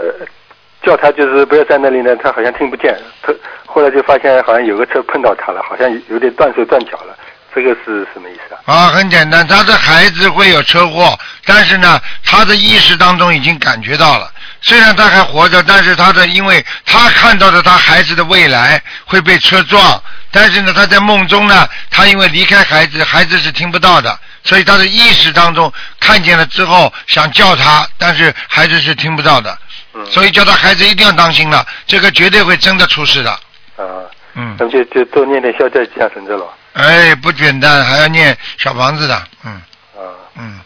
[0.83, 3.33] 叫他就是不要在那里呢，他好像听不见，他
[3.65, 7.17] 后来就发现好像有个车碰到他了，好像有点断手断脚了，
[7.55, 8.61] 这个是什么意思啊？
[8.67, 14.31] 啊，很简单，他的孩子会有车祸，但是呢，他的意识当中已经感觉到了。
[14.63, 29.57] 虽然他还活着，但是他的因为他看到的他孩子的未来会被车撞，但是呢，他在梦中呢，他因为离开孩子，孩子是听不到的，所以他的意识当中看见了之后想叫他，但是孩子是听不到的，
[29.95, 33.31] 嗯所以叫他孩子一定要当心了，这个绝对会真的出事的。
[33.77, 34.03] 啊，
[34.35, 36.47] 嗯那，就就多念点消灾吉祥神咒了。
[36.73, 39.53] 哎，不简单，还要念小房子的，嗯
[39.95, 40.01] 啊，
[40.39, 40.61] 嗯，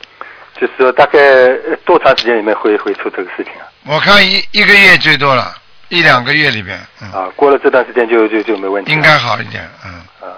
[0.60, 3.66] 就是说大概呃多长时间里面会会出这个事情啊？
[3.90, 5.52] 我看一一个月最多了，
[5.88, 8.96] 一两个月里边，嗯，啊，过了这段时间就就就没问题了。
[8.96, 9.90] 应该好一点，嗯。
[10.20, 10.30] 啊。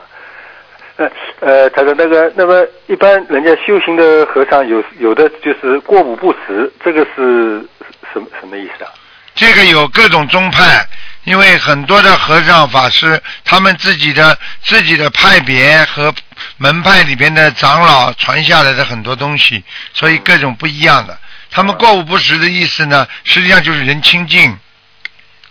[0.96, 1.10] 呃
[1.40, 7.62] 呃，他说那个，那么一般人家修行的和尚有有的就是过午不食，这个是
[8.10, 8.90] 什么什么意思啊？
[9.34, 10.86] 这个有各种宗派，
[11.24, 16.10] 因为很多的和尚法师，他们自己的自己的派别和
[16.56, 19.62] 门派里边的长老传下来的很多东西，
[19.92, 21.18] 所以各种不一样的。
[21.52, 24.56] 他们过午不食的意思呢，实际上就是人清净，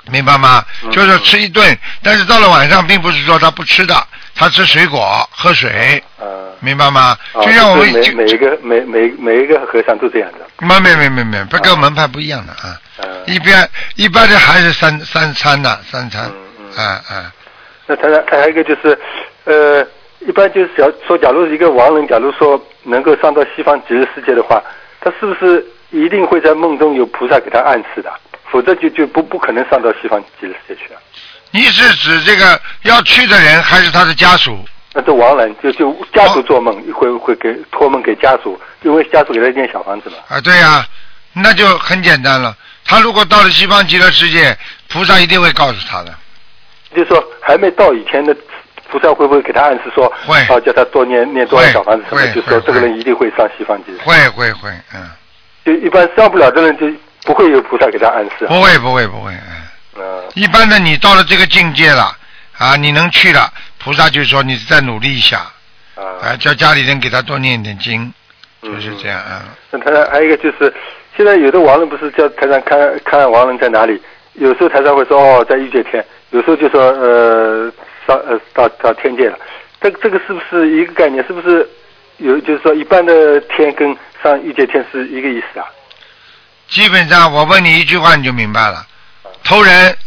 [0.10, 0.66] 明白吗？
[0.84, 3.96] 嗯就是吃一顿，但是到了晚上，并不是说他不吃的，
[4.36, 6.26] 他吃水果、喝水，啊，
[6.60, 7.16] 明白吗？
[7.34, 10.40] 啊就像我们每每一个每每每一个和尚都这样的。
[10.66, 12.78] 没没没没没，不跟门派不一样的啊。
[12.98, 17.34] 啊，一边一般的还是三三餐的三餐，嗯嗯啊啊，
[17.88, 18.98] 那他他还有一个就是，
[19.46, 19.86] 呃，
[20.20, 24.62] 一般就是假说，假如一个亡人，假如说能够上到西方极乐世界的话，
[25.00, 28.12] 他是不是一定会在梦中有菩萨给他暗示的？
[28.50, 31.00] 否则就就不不可能上到西方极乐世界去了。
[31.52, 34.58] 你是指这个要去的人还是他的家属？
[34.94, 40.18] 那这亡人就就家属做梦会会给托梦给家属，因为家属给他建小房子嘛。
[40.28, 40.86] 啊，对呀、
[41.32, 42.54] 那就很简单了。
[42.84, 44.58] 他如果到了西方极乐世界，
[44.90, 46.14] 菩萨一定会告诉他的。
[46.94, 48.36] 就是说还没到以前的
[48.90, 53.98] 菩萨会不会给他暗示说，会啊，叫他多念念多少小房子什么，就说这个人一定会上西方极乐。
[54.00, 55.10] 会会会，嗯，
[55.65, 56.88] 就一般上不了的人就
[57.24, 58.47] 不会有菩萨给他暗示啊。
[58.47, 59.62] 不会不会不会，嗯。
[59.97, 62.15] 嗯一般的，你到了这个境界了，
[62.58, 65.39] 啊，你能去了，菩萨就说你再努力一下，
[65.95, 68.12] 啊啊，叫家里人给他多念点经，
[68.62, 69.43] 嗯就是这样啊。
[69.69, 70.74] 那他还有一个就是，
[71.17, 74.02] 现在有的亡人不是叫台上看看亡人在哪里？
[74.36, 77.69] 有时候台上会说哦在御界天，有时候就说呃
[78.08, 79.38] 上呃到到天界了。
[79.82, 81.21] 这个这个是不是一个概念？
[81.28, 81.67] 是不是
[82.17, 83.93] 有就是说一般的天跟
[84.24, 85.66] 上御界天是一个意思啊？
[86.70, 88.86] 基本上我问你一句话你就明白了，
[89.44, 89.98] 投人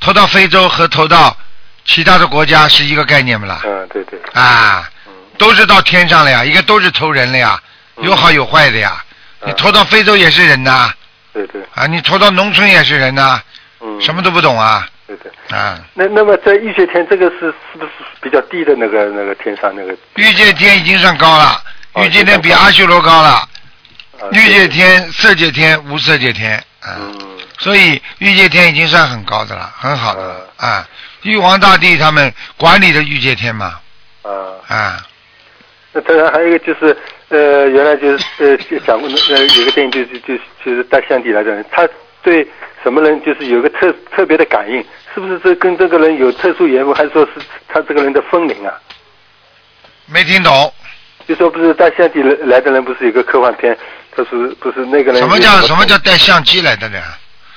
[0.00, 1.36] 投到非洲和投到
[1.84, 3.60] 其他的国家是一个概念不啦？
[3.64, 7.60] 嗯，对对，啊，嗯都是到天上了呀，一个都是投人了呀，
[7.96, 8.04] 嗯。
[8.04, 9.02] 有好有坏的呀。
[9.44, 10.90] 你嗯投到非洲也是人呐，
[11.32, 13.38] 对对，啊，你投到农村也是人呐，
[13.80, 15.30] 嗯，什么都不懂啊，对对。
[15.54, 17.40] 啊，那那么在御界天这个是
[17.72, 17.90] 是不是
[18.22, 19.94] 比较低的那个那个天上那个？
[20.14, 21.60] 玉界天已经算高了，哦
[21.96, 23.48] 欲界天比阿修罗高了，啊
[24.32, 27.18] 欲界天、色界天、无色界天，啊，嗯。
[27.58, 30.86] 所以欲界天已经算很高的了，很好的啊。
[31.22, 33.78] 玉皇大帝他们管理的欲界天嘛，
[34.22, 34.30] 啊。
[34.66, 35.06] 啊，
[35.92, 36.96] 那当然还有一个就是，
[37.28, 41.88] 呃，原来就是呃就讲过，呃，有个电影就就就就是带相底来的人，他
[42.22, 42.46] 对
[42.82, 47.32] 什么人就是有个特特别的感应，是不是这跟这个人有特殊缘分，还是说是
[47.68, 48.74] 他这个人的风灵啊？
[50.06, 50.72] 没听懂
[51.26, 53.76] 就说不是带相底来来的人，不是有个科幻片，
[54.14, 55.16] 他是不是那个人？
[55.16, 55.96] 什么叫什么叫？
[55.98, 57.02] 带相机来的人？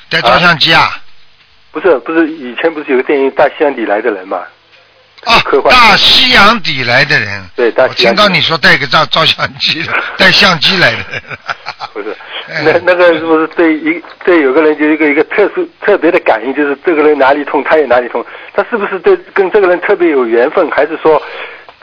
[0.10, 1.00] 带照相机啊？
[1.72, 4.40] 不是不是，以前不是有个电影《大西洋底来的人》嘛？
[5.26, 7.44] 啊科，幻大西洋底来的人。
[7.56, 11.22] 对大我西洋底听到你说带个照照相机的， 带相机来的人。
[11.94, 12.16] 不是，
[12.50, 21.22] 哎那那个是不是对一对有个人就一个一个特殊特别的感应，就是这个人哪里痛他也哪里痛，他是不是对跟这个人特别有缘分，还是说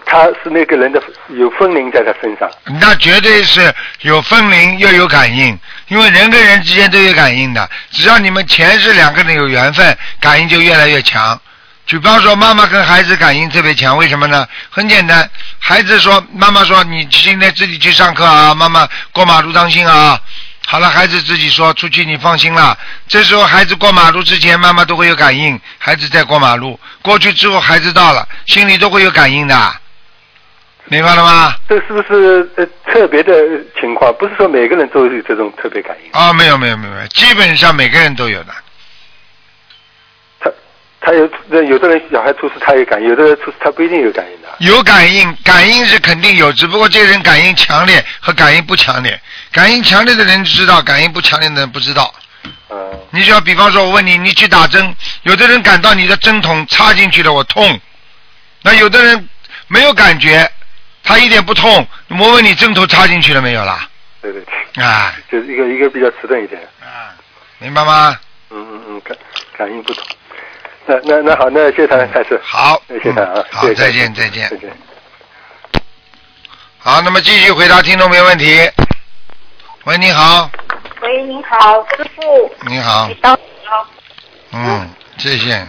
[0.07, 2.49] 他是那个人的有分灵在他身上？
[2.81, 7.69] 那绝对是有分灵又有感应，因为人跟人之间都有感应的。
[7.91, 11.41] 只要你们前世两个人有缘分，感应就越来越强。
[11.87, 14.49] 举方说，妈妈跟孩子感应特别强，为什么呢？
[14.71, 20.19] 很简单，孩子说，妈妈说你今天自己去上课啊，妈妈过马路当心啊。
[20.67, 22.77] 好了，孩子自己说出去你放心了。
[23.07, 29.75] 这时候孩子过马路之前，妈妈都会有感应，孩子在过马路，过去之后孩子到了，心里都会有感应的，
[30.87, 31.55] 明白了吗？
[31.69, 33.33] 这是不是呃特别的
[33.81, 34.13] 情况？
[34.19, 36.11] 不是说每个人都有这种特别感应。
[36.13, 38.55] 啊、没有没有没有，没有，基本上每个人都有的。
[40.41, 40.53] 他
[41.01, 41.29] 他有
[41.63, 44.49] 有的人小孩出事他有感应，有的人出事他不一定有感应的。
[44.59, 49.19] 有感应，感应是肯定有，只不过这个人感应强烈和感应不强烈。
[49.51, 52.15] 感应强烈的人知道，感应不强烈的人不知道。
[52.71, 57.79] 嗯你就要比方说，我问你，你去打针，有的人感到你的针筒插进去了，我痛；
[58.63, 59.29] 那有的人
[59.69, 60.51] 没有感觉，
[61.05, 61.87] 他一点不痛。
[62.09, 63.89] 我问你，针头插进去了没有啦？
[64.21, 66.61] 对对对，啊就是一个一个比较迟钝一点。
[66.81, 67.13] 啊，
[67.59, 68.19] 明白吗？
[68.51, 69.17] 嗯嗯嗯，感
[69.59, 70.05] 感应不同。
[70.87, 72.41] 那那那好，那谢谢台开始。
[72.43, 74.57] 好，谢谢台啊嗯，好再见，再见再。
[74.57, 74.71] 见。
[76.79, 78.71] 好，那么继续回答听众没问题。
[79.85, 80.51] 喂，你好，
[81.03, 82.55] 喂，你好，师傅。
[82.67, 83.87] 你好你，等好。
[84.53, 85.67] 嗯，谢谢。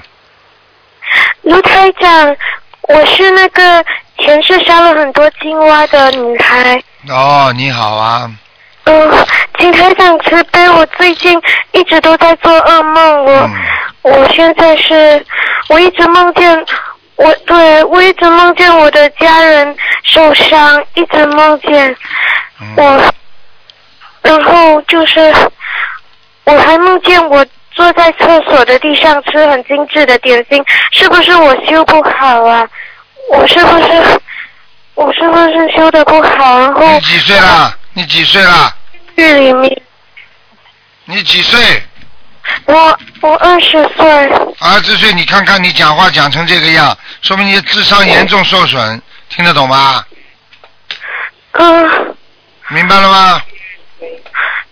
[1.42, 2.36] 卢台长，
[2.84, 3.86] 我是那个
[4.18, 6.82] 前世杀了很多青蛙的女孩。
[7.10, 8.32] 哦，你好啊，
[8.86, 9.26] 嗯，
[9.60, 11.40] 请台长慈悲，我最近
[11.74, 13.54] 一直都在做噩梦，我、嗯。
[14.02, 15.26] 我现在是，
[15.70, 16.66] 我一直梦见
[17.16, 21.96] 我，对我一直梦见我的家人受伤，一直梦见。
[22.62, 23.14] 嗯，我，
[24.22, 25.34] 然后就是
[26.44, 32.68] 我还梦见我坐在厕所的地上吃很精致的点心，是不是我修不好啊？
[33.30, 34.22] 我是不是
[34.94, 36.60] 我是不是修的不好？
[36.60, 37.78] 然后你几岁了？
[37.94, 38.74] 你几岁了？
[39.16, 39.82] 日里面，
[41.06, 41.84] 你几岁？
[42.66, 50.06] 我我二十岁，二十岁，你看看你讲话讲成这个样，说明你的智商严重受损，听得懂吗？
[51.54, 52.16] 嗯
[52.70, 53.42] 明白了吗？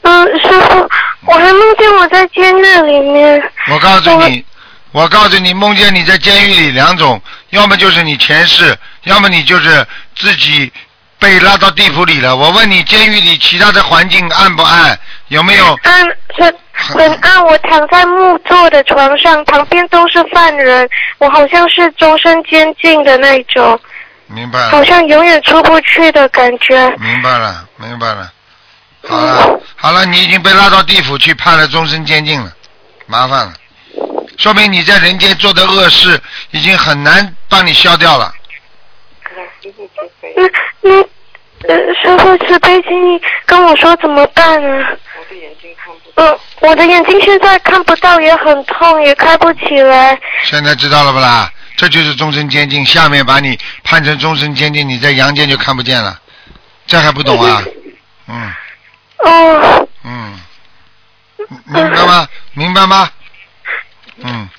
[0.02, 0.90] 嗯，师傅，
[1.26, 3.52] 我还梦见我在监狱里面。
[3.72, 4.46] 我告诉你，
[4.94, 10.72] 我告诉你，梦见你在监狱里两种，要么就是你前世，要么你就是自己
[11.20, 12.36] 被拉到地府里了。
[12.36, 14.98] 我问你，监狱里其他的环境暗不暗？
[15.30, 15.74] 有没有？
[15.82, 23.80] 暗很很暗，我躺在木做的床上，旁边都是犯人，我好像是终身监禁的那种，
[24.28, 24.84] 明白了好。
[24.84, 26.88] 像永远出不去的感觉。
[26.98, 28.32] 明白了，明白了。
[29.08, 32.54] 好了，好了，你已经被拉到地府去判了终身监禁了，
[33.08, 33.54] 麻烦了，
[34.38, 36.20] 说明你在人间做的恶事
[36.52, 38.34] 已经很难帮你消掉了。
[40.36, 40.52] 嗯
[40.84, 41.06] 嗯，
[41.68, 44.90] 呃，师傅慈悲，请你跟我说怎么办啊？
[45.18, 46.22] 我的眼睛看不。
[46.22, 50.20] 嗯，我的眼睛现在看不到，也很痛，也开不起来。
[50.44, 51.52] 现在知道了不啦？
[51.78, 56.20] 这就是终身监禁，下面把你判成终身监禁，你在阳间就看不见了，
[56.86, 57.64] 这还不懂啊？
[58.28, 58.54] 嗯
[59.20, 60.40] 哦，嗯，
[61.66, 62.28] 明白吗？
[62.54, 63.10] 明白吗？
[64.18, 64.50] 嗯，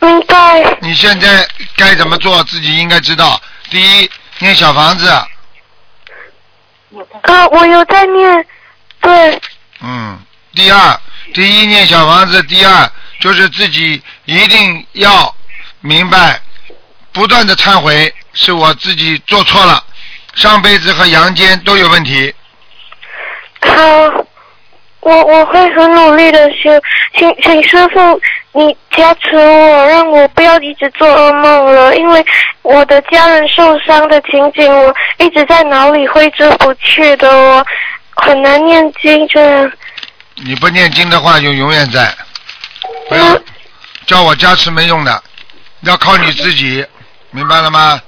[0.00, 0.78] 明白。
[0.80, 1.46] 你现在
[1.76, 3.40] 该怎么做，自己应该知道。
[3.70, 5.08] 第一，念小房子，
[7.22, 8.46] 呃，我有在念，
[9.00, 9.40] 对，
[9.80, 10.18] 嗯。
[10.52, 11.00] 第二，
[11.32, 15.32] 第一念小房子，第二就是自己一定要
[15.80, 16.40] 明白，
[17.12, 19.84] 不断的忏悔，是我自己做错了，
[20.34, 22.34] 上辈子和阳间都有问题。
[23.62, 24.26] 好，
[25.00, 26.70] 我我会很努力的修，
[27.16, 28.20] 请请师傅
[28.52, 32.24] 你加持我，让我不要一直做噩梦了，因为
[32.62, 37.66] 我的家人受伤的情景，我一直在脑里挥之不去的，我
[38.16, 39.72] 很难念经这样。
[40.36, 42.14] 你不念经的话，就永远在。
[43.08, 43.44] 不要嗯
[44.06, 45.22] 叫我加持没用的，
[45.82, 46.84] 要靠你自己，
[47.30, 48.00] 明白了吗？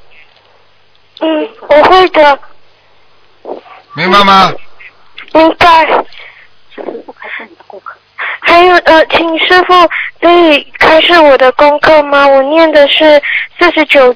[1.20, 2.38] 嗯，我会的，
[3.94, 4.52] 明白吗？
[5.32, 5.86] 明白。
[8.40, 9.72] 还有呃，请师傅
[10.20, 12.26] 可以开始我的功课吗？
[12.26, 13.20] 我念的是
[13.58, 14.14] 四十九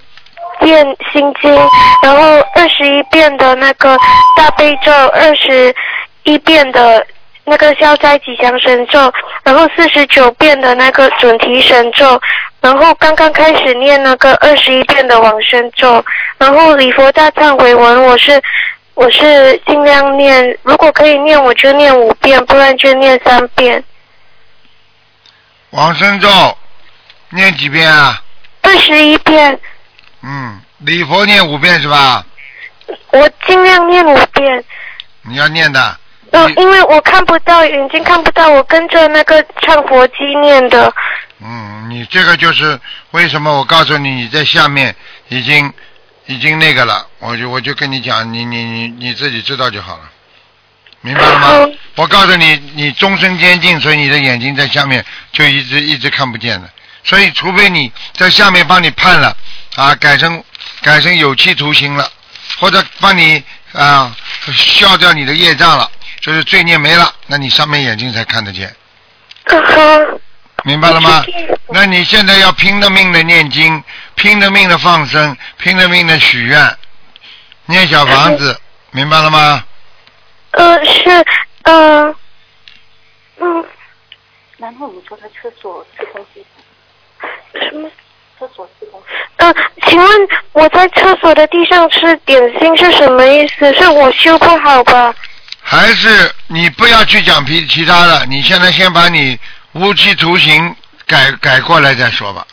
[0.60, 1.52] 遍心经，
[2.02, 3.96] 然后二十一遍的那个
[4.36, 5.74] 大悲咒，二十
[6.24, 7.06] 一遍的
[7.44, 12.20] 那个消灾吉祥神咒，然后四十九遍的那个准提神咒，
[12.60, 16.04] 然后刚刚开始念那个二十一遍的往生咒，
[16.36, 18.42] 然后礼佛大忏悔文我是。
[18.96, 23.84] 我是尽量念，如果可以念我就念五遍，不然就念三遍。
[25.70, 26.28] 往生咒
[27.28, 28.22] 念几遍啊？
[28.62, 29.60] 二十一遍，
[30.22, 32.24] 嗯，礼佛念五遍是吧？
[33.10, 34.64] 我尽量念五遍。
[35.22, 35.98] 你要念的。
[36.30, 40.90] 嗯、因为我看不到，眼睛看不到，我跟着那个唱佛机念的。
[41.40, 42.80] 嗯，你这个就是
[43.10, 44.96] 为什么我告诉你你在下面
[45.28, 45.70] 已经
[46.26, 50.10] 已经那个了，我就我就跟你讲，你你你你自己知道就好了，
[51.00, 51.78] 明白了吗嗯？
[51.94, 56.70] 我告诉你，你终身监禁，所以你的眼睛在下面就一直一直看不见的，
[57.04, 59.36] 所以除非你在下面帮你判了
[59.76, 60.42] 啊，改成
[60.82, 62.10] 改成有期徒刑了，
[62.58, 63.42] 或者帮你
[63.72, 64.14] 啊
[64.52, 65.90] 消掉你的业障了，
[66.20, 68.74] 就是罪孽没了，那你上面眼睛才看得见。
[69.44, 70.20] 嗯哼，
[70.66, 71.24] 明白了吗？
[71.68, 73.82] 那你现在要拼了命的念经，
[74.16, 76.76] 拼了命的放生，拼了命的许愿，
[77.66, 78.60] 念小房子，
[78.90, 79.62] 明白了吗？
[80.50, 81.24] 呃，是，
[81.62, 82.14] 嗯、
[83.38, 83.64] 嗯，
[84.56, 86.44] 然后你说他厕所吃东西，
[87.60, 87.88] 什么？
[88.36, 89.54] 厕所吃东西，呃，
[89.86, 93.72] 请问我在厕所的地上吃点心是什么意思？
[93.74, 95.14] 是我修不好吧？
[95.62, 99.38] 还是你不要去讲皮其他的，你现在先把你
[99.76, 100.74] 无期徒刑
[101.06, 102.46] 改改过来再说吧。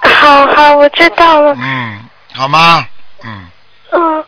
[0.00, 1.52] 好好，我知道了。
[1.58, 2.00] 嗯，
[2.32, 2.86] 好吗？
[3.24, 3.48] 嗯，
[3.90, 4.24] 嗯，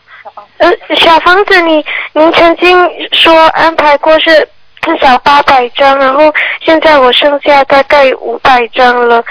[0.58, 2.76] 呃，小房子你您曾经
[3.12, 4.48] 说安排过是
[4.82, 9.22] 至少八百张，然后现在我剩下大概五百张了，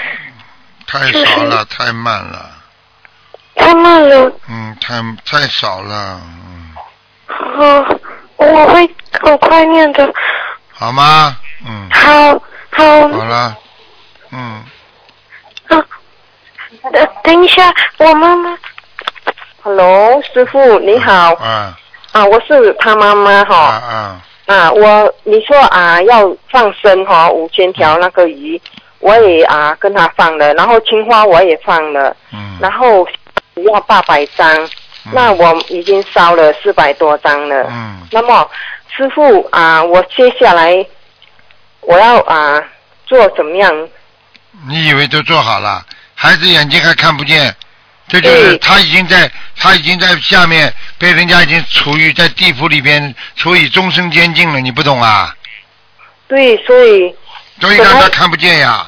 [0.86, 2.50] 太少了，太慢了，
[3.56, 4.32] 太慢了。
[4.48, 4.94] 嗯，太
[5.24, 6.74] 太少了，嗯，
[7.58, 8.00] 哦，
[8.36, 8.90] 我会
[9.20, 10.10] 很快念的。
[10.72, 11.36] 好吗？
[11.66, 12.40] 嗯，好，
[12.76, 13.56] 好，好了，
[14.32, 14.62] 嗯，
[15.68, 15.82] 呃，
[17.22, 18.54] 等一下，我妈妈。
[19.62, 21.32] Hello，师傅你好。
[21.36, 21.74] 啊。
[22.12, 23.56] 啊，我是他妈妈啊哈。
[23.56, 28.60] 啊，啊，我你说啊要放生哈五千条那个鱼，
[28.98, 33.08] 我也啊跟他放了，然后青花我也放了，嗯，然后
[33.72, 34.68] 要八百张，
[35.14, 37.66] 那我已经烧了四百多张了。
[37.70, 38.46] 嗯，那么
[38.94, 40.86] 师傅啊，我接下来
[41.86, 42.62] 我要啊
[43.06, 43.88] 做怎么样？
[44.68, 45.84] 你以为都做好了？
[46.14, 47.54] 孩子眼睛还看不见，
[48.08, 55.34] 这就是他已经在他已经在下面被人家已经处于在地府里边处以终身监禁了，你不懂啊？
[56.26, 57.14] 对，所以
[57.60, 58.86] 所以让他看不见呀。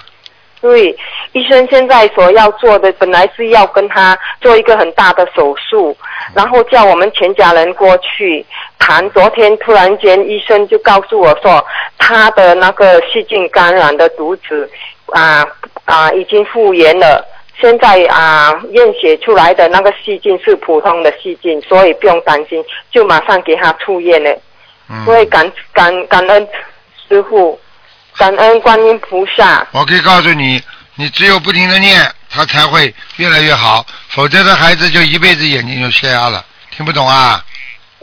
[0.61, 0.91] 对，
[1.33, 5.97] 医生现在所要做的，本来是要跟他做一个很大的手术，
[6.39, 8.47] 然后叫我们全家人过去
[8.79, 9.11] 谈。
[9.11, 11.67] 昨天突然间，医生就告诉我说，
[11.99, 14.71] 他的那个细菌感染的毒子
[15.07, 15.45] 啊
[15.85, 17.27] 啊已经复原了。
[17.61, 24.31] 现在啊，验血出来的那个细菌是普通的细菌，所以不用担心，就马上给他出院了。
[24.89, 26.49] 嗯，所以感感感恩
[27.09, 27.59] 师傅，
[28.17, 29.67] 感恩观音菩萨。
[29.73, 30.63] 我可以告诉你，
[30.95, 32.01] 你只有不停的念，
[32.31, 36.45] 他才会越来越好，否则的孩子就一辈子眼睛就瞎了。
[36.71, 37.45] 听不懂啊？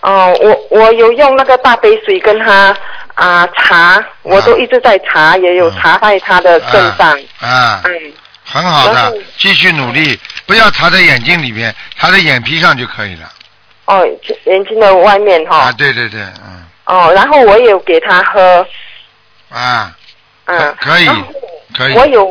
[0.01, 2.75] 哦，我我有用那个大杯水跟他
[3.15, 7.19] 啊查，我都一直在查，也有查在他的身上。
[7.39, 8.13] 啊，嗯，
[8.43, 13.31] 很好的，继续努力，不要查在眼睛里面，查在眼皮上就可以了。
[13.85, 14.05] 哦，
[14.45, 15.57] 眼睛的外面哈。
[15.57, 18.67] 啊，对对对，嗯，哦，然后我也有给他喝，
[19.49, 19.95] 啊，
[20.45, 21.07] 嗯，可以
[21.75, 22.29] 可以，我有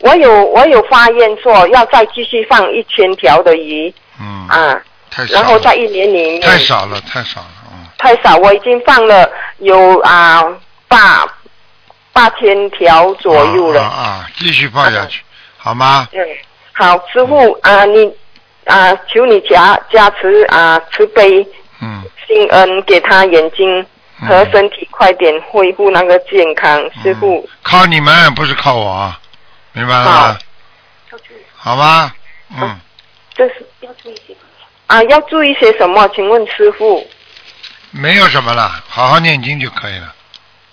[0.00, 3.92] 我有我有发愿说要再继续放一千条的鱼。
[4.20, 4.80] 嗯，啊，
[5.10, 9.28] 太少了，然后在一年里面太少了，太少了，嗯，太少，我已经放了
[9.58, 10.42] 有啊
[10.88, 11.26] 八
[12.12, 13.82] 八千条左右了。
[13.82, 15.22] 啊啊啊，继续放下去，
[15.56, 16.08] 好吗？
[16.12, 16.20] 嗯，
[16.72, 18.12] 好，师傅啊，你
[18.66, 21.46] 啊，求你加加持啊，慈悲
[21.80, 23.84] 嗯，心恩，给他眼睛
[24.28, 26.80] 和嗯身体快点恢复那个健康。
[27.02, 29.14] 师傅，靠你们，不是靠我，
[29.78, 30.38] 明白了吗？
[31.56, 31.76] 好。
[31.76, 32.12] 吧，
[32.50, 32.80] 嗯，
[33.34, 34.34] 这是要注意些
[34.88, 36.08] 啊，要注意些什么？
[36.08, 37.06] 请问师傅。
[37.92, 40.12] 没有什么了，好好念经就可以了。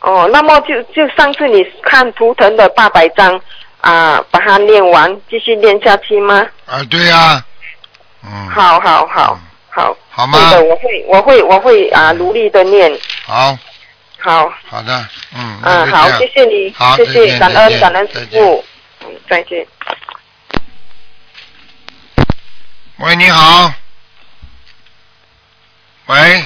[0.01, 3.39] 哦，那么就就上次你看图腾的八百张
[3.81, 6.45] 啊，把它念完，继续念下去吗？
[6.65, 7.43] 啊，对呀、
[8.23, 9.41] 嗯，好好好嗯。
[9.69, 10.39] 好，好吗？
[10.39, 12.91] 对的，我会我会我会啊努力的念。
[13.25, 13.57] 好，
[14.19, 18.63] 好，好的，嗯，那嗯，好，谢谢你好，谢谢，感恩感恩师傅，
[19.07, 19.65] 嗯，再见。
[22.97, 23.71] 喂，你好。
[26.07, 26.45] 喂，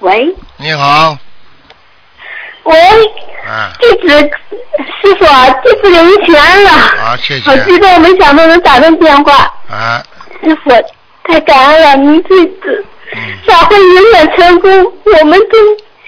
[0.00, 0.34] 喂。
[0.56, 1.16] 你好，
[2.64, 2.78] 喂，
[3.46, 4.30] 啊，弟子
[5.02, 6.70] 师傅啊，弟子给您请安了。
[6.70, 7.50] 好，谢谢。
[7.50, 10.02] 好，激动，没想到能打通电话，啊，
[10.42, 10.70] 师傅
[11.24, 14.70] 太感恩了，您这次嗯，法会永远成功，
[15.04, 15.56] 我们都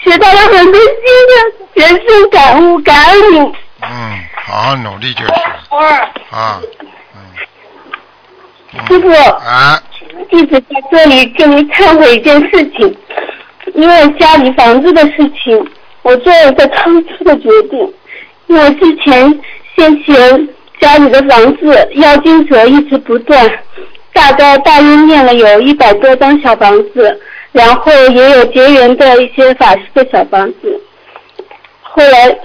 [0.02, 0.90] 学到了很多新
[1.28, 3.54] 的人生感悟，感恩您。
[3.90, 5.32] 嗯，好好努力就是
[6.30, 6.60] 啊，
[7.14, 7.20] 嗯，
[8.86, 9.82] 师傅，啊，
[10.30, 12.96] 弟子在这里跟您忏悔一件事情，
[13.74, 15.70] 因为家里房子的事情，
[16.02, 17.94] 我做了一个仓促的决定。
[18.46, 19.40] 因为之前
[19.76, 20.48] 先前
[20.80, 23.46] 家里的房子妖精者一直不断，
[24.12, 27.20] 大概大约念了有一百多张小房子，
[27.52, 30.82] 然后也有结缘的一些法师的小房子。
[31.82, 32.38] 后来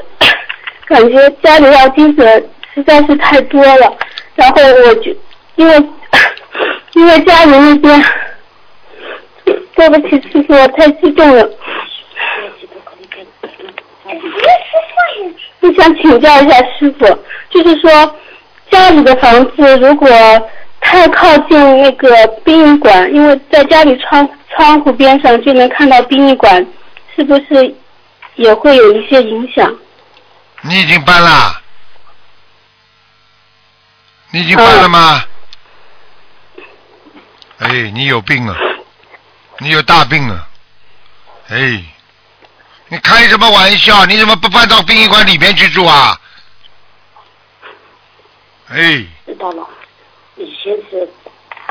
[0.94, 3.98] 感觉家里要精神实在是太多了，
[4.36, 5.12] 然后我就
[5.56, 5.76] 因为
[6.94, 8.06] 因为家里那边，
[9.74, 11.50] 对不起师傅，我太激动了。
[15.62, 17.08] 我想请教一下师傅，
[17.50, 18.16] 就是说
[18.70, 20.08] 家里的房子如果
[20.80, 26.64] 太靠近那个殡仪馆，因为在家里窗窗户边上就能看到殡仪馆，
[27.16, 27.74] 是不是
[28.36, 29.76] 也会有一些影响？
[30.66, 31.62] 你已经搬了，
[34.32, 35.24] 你已经搬了吗？
[37.60, 38.56] 哎，你有病啊！
[39.60, 40.48] 你有大病啊！
[41.50, 41.84] 哎，
[42.88, 44.06] 你开什么玩笑？
[44.06, 46.18] 你怎么不搬到殡仪馆里面去住啊？
[48.70, 49.68] 哎，知道了。
[50.38, 51.08] 以前是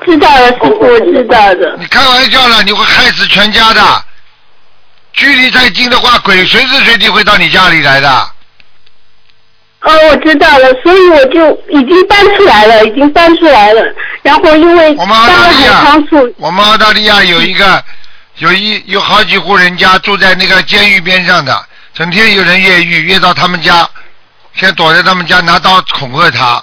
[0.05, 1.77] 知道了，师傅，我知道的。
[1.79, 4.05] 你开玩笑了，你会害死全家的。
[5.15, 8.31] 距离太近的话，鬼随时随地会到你家里来的。
[9.83, 13.83] 哦，我知道了，所以我就已经搬出来了，已经搬出来了。
[14.23, 17.83] 然后因为搬了很仓促，我们澳大利亚有一个，
[18.39, 23.89] 有一有好几户人家住在那个监狱边上的，整天有人越狱，越到他们家，
[24.55, 26.63] 先躲在他们家拿刀恐吓他。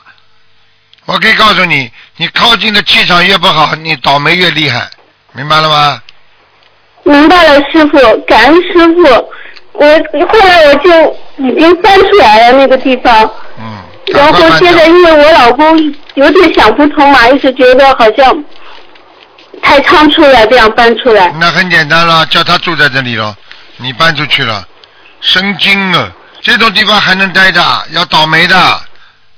[1.05, 4.89] 我可以告诉你，你靠近的气场越不好，你倒霉越厉害，
[5.33, 6.01] 明白了吗？
[7.03, 9.29] 明白了，师傅，感恩师傅。
[9.73, 9.85] 我
[10.27, 13.29] 后来我就已经搬出来了那个地方。
[13.57, 13.77] 嗯。
[14.13, 15.77] 然后现在因为我老公
[16.15, 18.43] 有点想不通嘛，一直觉得好像
[19.61, 21.31] 太仓促了，这样搬出来。
[21.39, 23.35] 那很简单了，叫他住在这里了，
[23.77, 24.65] 你搬出去了，
[25.21, 26.11] 神经啊！
[26.41, 27.61] 这种地方还能待着，
[27.91, 28.81] 要倒霉的，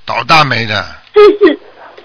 [0.05, 0.85] 倒大霉的。
[1.13, 1.57] 这是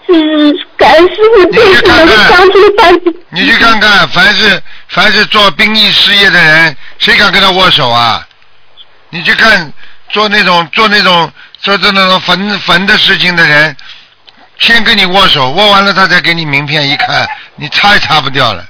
[0.07, 3.01] 是感恩师傅这次能够帮助搬。
[3.31, 8.27] 你去看看，凡是凡是做兵役事业的人，谁敢跟他握手啊？
[9.11, 9.73] 你去看
[10.09, 13.77] 做那种做那种做做那种坟坟的事情的人，
[14.59, 18.65] 先跟你握手，握完了他再给你名片，一看你擦也擦不掉了。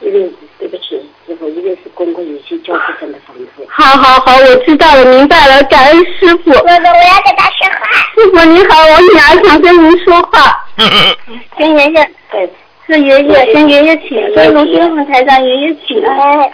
[0.00, 3.66] 因为对不起，师傅，因为是公公有些教师生的房子。
[3.70, 6.50] 好好好，我知道了，明白了，感恩师傅。
[6.50, 7.88] 哥哥，我要跟他说话。
[8.14, 10.66] 师傅你好，我女儿想跟您说话。
[11.56, 12.52] 跟爷爷，对，
[12.86, 16.52] 是爷爷，跟爷爷请，跟卢军宏台上爷爷请哎。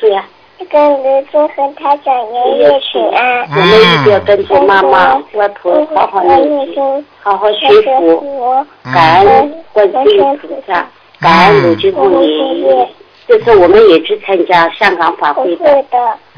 [0.00, 0.24] 是呀。
[0.70, 3.42] 跟卢军宏台长爷爷请安。
[3.42, 10.86] 我们一定要跟着妈妈、外婆好好念经，好好学佛，感恩观世音菩萨，
[11.20, 12.88] 感恩卢爷爷。
[13.28, 15.84] 这次我们也去参加香港法会的。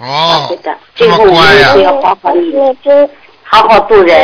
[0.00, 0.56] 哦。
[0.94, 3.08] 最后我们都要好好念经。
[3.50, 4.14] 好好度人，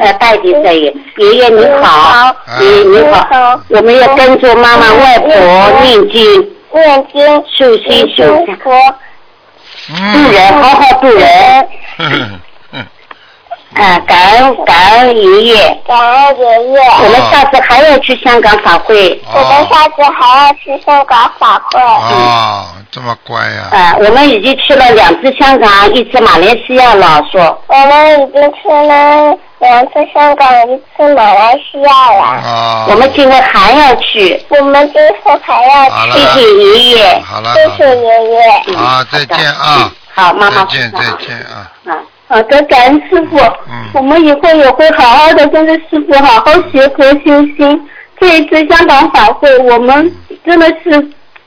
[0.00, 5.28] 呃，代替在爷爷爷你好，爷爷你好，我们要跟着妈妈外婆
[5.82, 8.24] 念经，念经，修心修
[8.64, 8.72] 佛，
[9.88, 9.94] 度
[10.32, 12.40] 人，好好度人。
[13.74, 16.80] 啊，感恩感恩爷爷，感恩爷爷。
[17.04, 19.20] 我们下次还要去香港法会。
[19.34, 21.80] 我们下次还要去香港法会。
[21.80, 23.68] 啊，这么乖呀！
[23.72, 27.62] 啊，我们已经去了两次香港，一次马来西亚了，说。
[27.66, 32.20] 我们已经去了两次香港，一次马来西亚了。
[32.20, 32.86] 啊。
[32.90, 34.38] 我们今天还要去。
[34.48, 36.20] 我们今后还要去。
[36.20, 37.20] 谢谢爷爷。
[37.20, 37.54] 好了。
[37.54, 38.76] 谢谢爷爷。
[38.76, 39.90] 好，再见啊！
[40.14, 40.64] 好，妈妈。
[40.66, 41.72] 再见，再见啊！
[41.86, 41.96] 啊。
[42.28, 43.38] 好的，感恩师傅。
[43.38, 43.86] 嗯。
[43.94, 47.88] 我们以后也会好好的跟着师傅好好学佛修心。
[48.20, 50.90] 这一次香港法会，我们真的是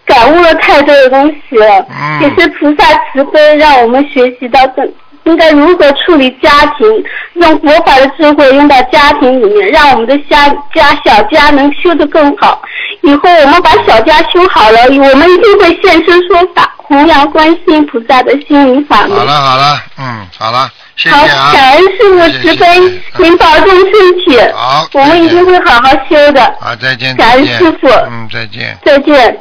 [0.05, 1.85] 感悟了太多的东西了。
[1.89, 2.21] 嗯。
[2.21, 4.83] 也是菩萨慈悲，让我们学习到这
[5.29, 6.87] 应该如何处理家庭，
[7.35, 12.59] 用佛法的智慧用到家庭里面，让我们的家家小家能修得更好。
[13.01, 19.17] 以后我们把小家修好了，我们一定会现身说法，弘扬观世音菩萨的心灵法门。
[19.17, 21.53] 好了好了，嗯，好了，谢谢好，啊。
[21.53, 22.79] 感恩师傅慈悲，
[23.17, 23.91] 您保重身
[24.25, 24.39] 体。
[24.53, 26.55] 好，我们一定会好好修的。
[26.59, 28.75] 好，再见，感恩师傅嗯，再见。
[28.83, 29.37] 再见。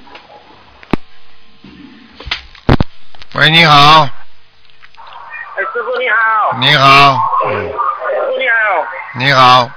[3.35, 4.09] 喂，你好，
[5.59, 6.57] 哎，师傅你好。
[6.61, 8.87] 你好，师傅你好。
[9.19, 9.69] 你好，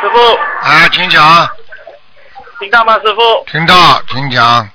[0.00, 1.48] 师傅，啊，请讲，
[2.58, 2.94] 听到吗？
[2.98, 3.44] 师傅。
[3.46, 4.44] 听到，请讲。
[4.44, 4.72] 啊，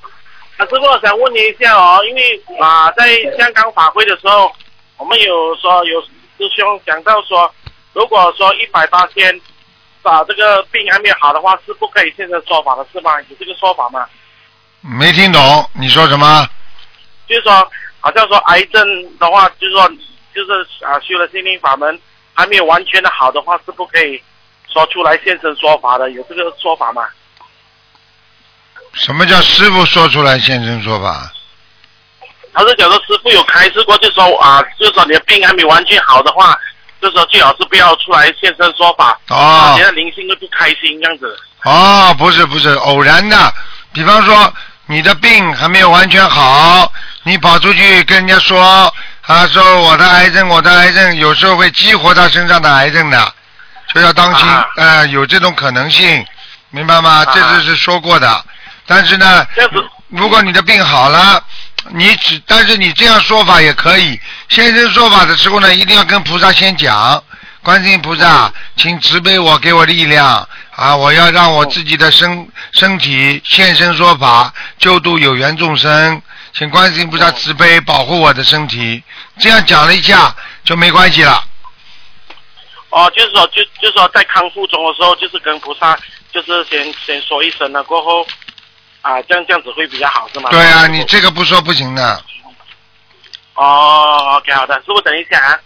[0.60, 3.06] 师傅，我想问你一下哦，因为啊，在
[3.38, 4.50] 香港法会的时候，
[4.96, 7.54] 我们有说有师兄讲到说，
[7.92, 9.42] 如果说一百八天
[10.02, 13.20] 把这个病还没有好的话，是不可以现身说法的，是吗？
[13.28, 14.08] 有这个说法吗？
[14.80, 16.48] 没听懂，你说什么？
[17.28, 17.52] 就是说，
[18.06, 19.90] 好像说癌症的话，就是说，
[20.36, 20.52] 就是
[20.86, 22.00] 啊，修了心灵法门
[22.36, 24.22] 还没有完全的好的话，是不可以
[24.72, 27.02] 说出来现身说法的，有这个说法吗？
[28.94, 31.32] 什么叫师傅说出来现身说法？
[32.54, 36.56] 他是讲说师傅有开示过，就说啊，就说你的病还没完全好的话，
[37.02, 41.36] 就说最好是不要出来现身说法，哦你的灵性会不开心这样子。
[41.64, 43.52] 哦，不是不是，偶然的。
[43.92, 44.54] 比方说，
[44.86, 46.94] 你的病还没有完全好，
[47.28, 53.34] 你跑出去跟人家说，啊，说我的癌症，我的癌症，有时候会激活他身上的癌症的，
[53.92, 54.48] 所以要当心，
[54.78, 56.24] 呃，有这种可能性，
[56.70, 57.26] 明白吗？
[57.26, 58.46] 这次是说过的，
[58.86, 59.44] 但是呢，
[60.10, 61.44] 如果你的病好了，
[61.90, 67.24] 你只，但是你这样说法也可以，现身说法的时候呢，一定要跟菩萨先讲，
[67.64, 70.48] 观世音菩萨，请慈悲我，给我力量。
[70.76, 70.94] 啊！
[70.94, 76.22] 我要让我自己的身身体现身说法，救度有缘众生，
[76.58, 79.04] 请观世音菩萨慈悲保护我的身体。
[79.40, 80.34] 这样讲了一下
[80.64, 81.44] 就没关系了。
[82.92, 86.00] 哦，就是说，就就是说，在康复中的时候，就是跟菩萨，
[86.32, 88.26] 就是先先说一声了，过后
[89.02, 90.50] 啊，这样这样子会比较好，是吗？
[90.50, 92.24] 对啊，你这个不说不行的。
[93.56, 95.60] 哦，OK，好的，师傅等一下啊。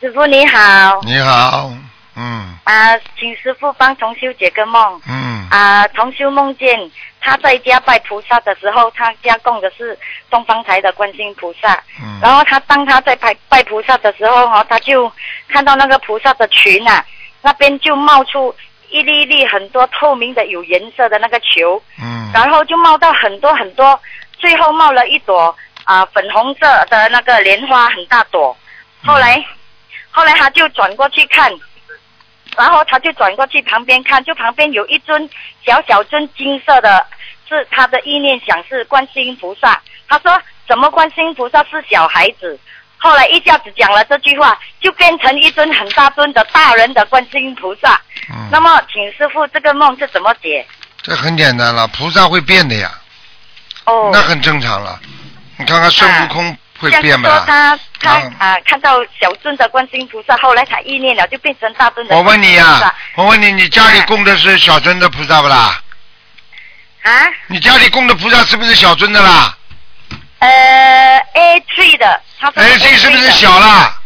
[0.00, 1.00] 师傅你好。
[1.02, 1.70] 你好，
[2.16, 5.02] 嗯啊，请师傅帮同修解个梦。
[5.06, 6.90] 嗯啊，同修梦见
[7.22, 9.98] 他在家拜菩萨的时候，他家供的是
[10.28, 11.74] 东方台的观世音菩萨。
[12.02, 15.10] 嗯然后他当他在拜拜菩萨的时候哈、他就
[15.48, 17.04] 看到那个菩萨的群啊，
[17.40, 18.54] 那边就冒出
[18.90, 23.98] 一粒一粒很多透明的有颜色的那个球，嗯然后就冒到很多很多，
[24.38, 25.54] 最后冒了一朵
[25.84, 28.56] 啊、粉红色的那个莲花，很大朵。
[29.04, 29.44] 后来，
[30.12, 31.52] 后来他就转过去看，
[32.56, 35.28] 然后他就转过去旁边看，就旁边有一尊
[35.64, 37.06] 小小尊金色的，
[37.48, 39.80] 是他的意念想是观世音菩萨。
[40.08, 42.58] 他说怎么观世音菩萨是小孩子？
[42.98, 48.00] 后来一下子讲了这句话，就变成一尊很大尊的大人的观世音菩萨。
[48.30, 50.64] 嗯那么，请师傅这个梦是怎么解？
[51.02, 52.92] 这很简单了，菩萨会变的呀，
[53.86, 55.00] 哦，那很正常了。
[55.56, 57.38] 你看看孙悟空会变不啦？
[57.38, 62.16] 说他他啊看到小尊的观世音菩萨，后来他意念了，就变成大尊的。
[62.16, 65.80] 我问你呀、我问你，你家里供的是小尊的菩萨不啦？
[67.02, 67.10] 啊？
[67.46, 69.56] 你家里供的菩萨是不是小尊的啦
[70.38, 70.48] 呃
[71.34, 73.96] ，A three 的，他说？A C 是不是小啦？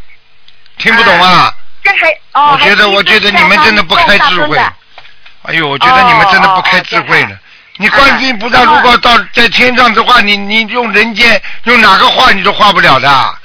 [0.76, 1.55] 听不懂啊？
[1.82, 4.59] 这还哦，我觉得，我觉得你们真的不开智慧。
[5.42, 7.30] 哎呦，我觉得你们真的不开智慧了。
[7.78, 13.38] 你观世音菩萨如果到在天上的话，你你用人间用哪个画你都画不了的，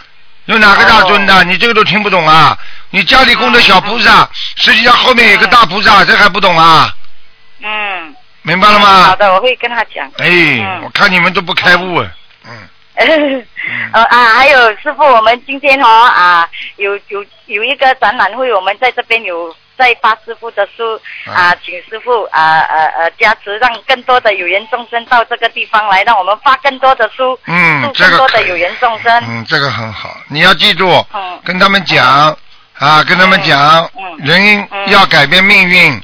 [0.45, 2.57] 用哪个大尊的，你这个都听不懂啊！
[2.89, 6.93] 你家里供的小菩萨，实际上后面有个大菩萨，这还不懂啊？
[7.61, 8.15] 嗯。
[8.43, 9.03] 明白了吗？
[9.03, 10.11] 好的，我会跟他讲。
[10.17, 12.07] 哎，我看你们都不开悟啊！
[13.93, 29.11] 呃 啊，还有师傅，我们今天哦啊，有有有一个展览会，我们在这边有在发师傅的书啊，请师傅啊呃呃加持，让更多的有缘众生到这个地方来，让我们发更多的书，嗯这个更多的有缘众生。
[29.27, 31.41] 嗯，这个很好，你要记住，嗯。
[31.43, 32.05] 跟他们讲
[32.77, 35.99] 啊，跟他们讲，人要改变命运，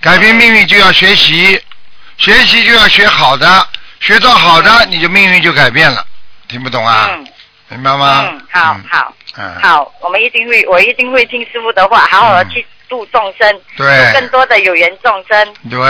[0.00, 1.62] 改变命运就要学习，
[2.16, 3.68] 学习就要学好的，
[4.00, 6.02] 学到好的，你就命运就改变了，
[6.48, 7.10] 听不懂啊？
[7.68, 8.24] 明白吗？
[8.30, 15.54] 嗯，好好嗯，好，我们一定会，我一定会听师傅的话，好好的去度众生，对度更多的有缘众生。
[15.70, 15.80] 对，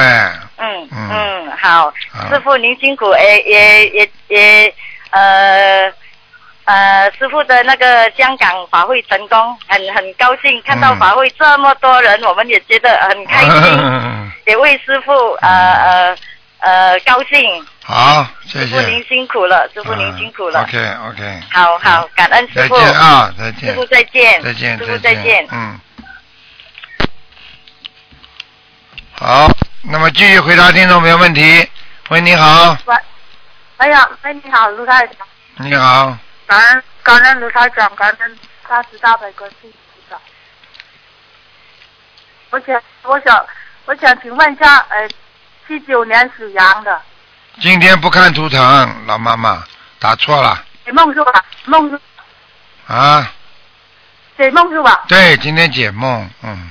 [0.59, 4.75] 嗯嗯嗯，好，好师傅您辛苦，也也也也
[5.11, 5.93] 呃
[6.65, 9.37] 呃，师傅的那个香港法会成功，
[9.67, 16.17] 很很高兴看到法会这么多人，我们也觉得很开心， 也为师傅呃呃
[16.61, 17.67] 呃高兴。
[17.83, 19.05] 好，谢师傅您。
[19.09, 20.63] 辛苦了，师傅您辛苦了。
[20.63, 20.79] OK
[21.11, 22.79] OK，好好，感恩师傅。
[22.79, 24.43] 再见啊再见师傅再见。
[24.43, 25.45] 再见师傅再见。
[25.51, 25.81] 嗯。
[29.25, 29.49] 好，
[29.83, 31.71] 那么继续回答听众朋友问题。
[32.09, 32.97] 喂，你好，喂，
[33.77, 35.25] 哎呀，喂，你好，卢台长，
[35.59, 40.21] 你好，感恩感恩卢台长，感恩大慈大悲观世音菩萨。
[42.51, 43.47] 我想，我想，
[43.85, 45.09] 我想请问一下，呃，
[45.69, 47.01] 七九年属羊的，
[47.61, 49.63] 今天不看图腾，老妈妈
[50.01, 51.45] 打错了解梦是吧？
[51.67, 52.01] 梦是
[52.93, 53.33] 啊。
[54.37, 55.05] 解梦是吧？
[55.07, 56.71] 对，今天解梦，嗯，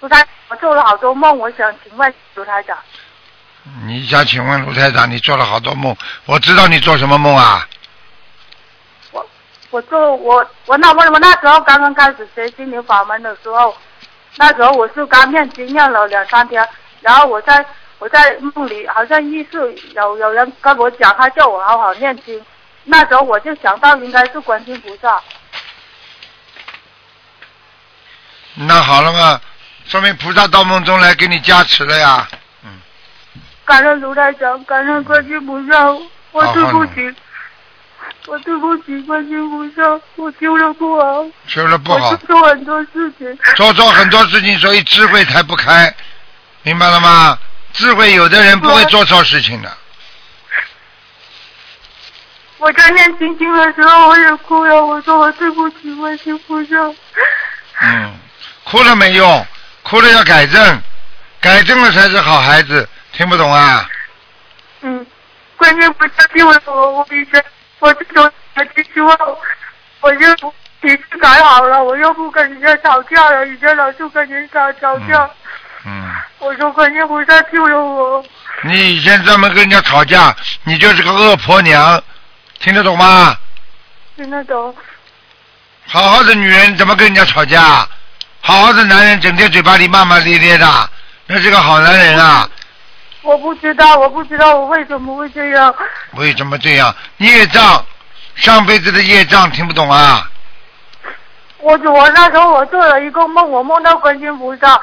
[0.00, 2.76] 卢台，我做了好多梦，我想请问卢台长，
[3.86, 5.96] 你想请问卢台长，你做了好多梦，
[6.26, 7.66] 我知道你做什么梦啊？
[9.12, 9.26] 我
[9.70, 13.74] 我做我我那我我那时候刚刚开始学心灵法门的时候，
[14.36, 16.68] 那时候我是刚念经念了两三天，
[17.00, 17.64] 然后我在
[17.98, 22.44] 我在梦里好像意识有有人跟我讲，他叫我好好念经，
[22.84, 25.18] 那时候我就想到应该是观音菩萨，
[28.56, 29.40] 那好了嘛，
[29.92, 32.26] 说明菩萨到梦中来给你加持了呀。
[32.64, 32.70] 嗯。
[33.66, 35.84] 感恩卢台长，感恩观世音菩萨，
[36.30, 37.14] 我对不起，
[38.24, 39.82] 我对不起观世音菩萨，
[40.16, 42.08] 我修了不好，修了不好。
[42.08, 45.94] 我，做很多事情，做错很多事情，所以智慧才不开，
[46.62, 47.38] 明白了吗？
[47.74, 49.70] 智慧有的人不会做错事情的，
[52.56, 56.76] 我在念心经的时候我也哭了，我说我对不起观世音菩萨。
[57.82, 58.14] 嗯，
[58.64, 59.46] 哭了没用，
[59.82, 60.82] 哭了要改正，
[61.40, 63.88] 改正了才是好孩子，听不懂啊？
[64.82, 65.06] 嗯，
[65.56, 67.44] 观世音菩萨救了我，我以前
[67.78, 69.18] 我这种的希望，
[70.00, 70.34] 我就
[70.80, 75.28] 脾气改好了，我又不跟人家吵架了，以前老是跟人家吵架。
[75.84, 78.24] 嗯，我说观世音菩萨救了我，
[78.62, 82.02] 你以前专门跟人家吵架，你就是个恶婆娘，
[82.60, 83.36] 听得懂吗？
[84.16, 84.74] 听得懂。
[85.86, 87.86] 好好的女人怎么跟人家吵架？
[88.44, 90.66] 好好的男人整天嘴巴里骂骂咧咧的，
[91.28, 92.48] 那是个好男人啊！
[93.22, 95.72] 我不知道，我不知道我为什么会这样。
[96.14, 96.92] 为什么这样？
[97.18, 97.86] 业障，
[98.34, 100.28] 上辈子的业障，听不懂啊？
[101.58, 104.80] 我我那时候我做了一个梦，我梦到观音菩萨。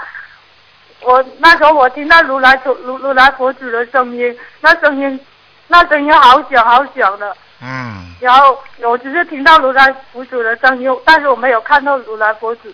[1.01, 5.19] 我那时候我听到如来佛如如来佛祖的声音，那声音
[5.67, 7.35] 那声音好响好响的。
[7.61, 8.15] 嗯。
[8.21, 12.73] 然后我只是听到如来佛祖的声音，但是我没有看到如来佛祖。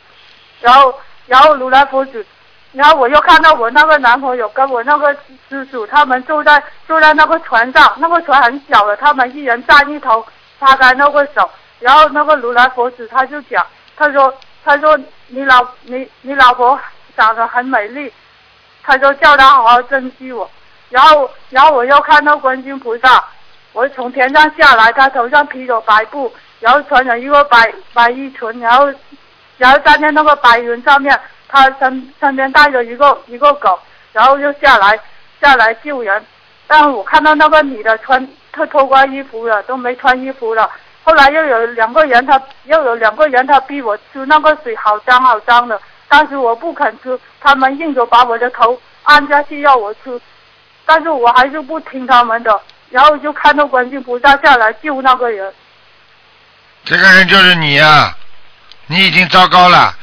[0.62, 0.94] 然后
[1.28, 2.24] 然后如来佛祖，
[2.74, 5.16] 然后我又看到我那个男朋友跟我那个
[5.50, 10.26] 师叔他们坐在坐在那个船上，那个船很小的，他们一人站一头，
[10.60, 11.50] 擦干那个手。
[11.80, 13.66] 然后那个如来佛祖他就讲，
[13.98, 14.34] 他说
[14.64, 14.98] 他说
[15.28, 16.80] 你老你你老婆
[17.18, 18.12] 长得很美丽，
[18.82, 20.50] 他说叫他好好珍惜我。
[20.90, 23.24] 然后然后我又看到观音菩萨，
[23.74, 28.88] 我从天上下来，他头上披着白布，然后穿着一个白白衣裙，然后
[29.58, 33.80] 然后站在那个白云上面，他身身边带着一个一个狗，
[34.14, 35.00] 然后就下来
[35.42, 36.24] 下来救人。
[36.68, 40.70] 但我看到那个女的穿她脱光衣服了，都没穿衣服了。
[41.04, 45.80] 后来又有两个人，他又有两个人，他逼我吃那个水，好脏好脏的。
[46.08, 50.20] 当时我不肯吃，他们硬着把我的头按下去要我吃，
[50.86, 52.60] 但是我还是不听他们的。
[52.90, 55.54] 然后就看到观音菩萨下来救那个人。
[56.84, 58.16] 这个人就是你呀、
[58.88, 59.96] 你已经糟糕了，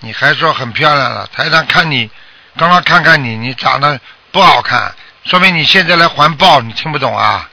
[0.00, 1.26] 你还说很漂亮了。
[1.32, 2.10] 台上看你，
[2.56, 4.00] 刚刚看看你，你长得
[4.32, 7.48] 不好看，说明你现在来还报，你听不懂啊？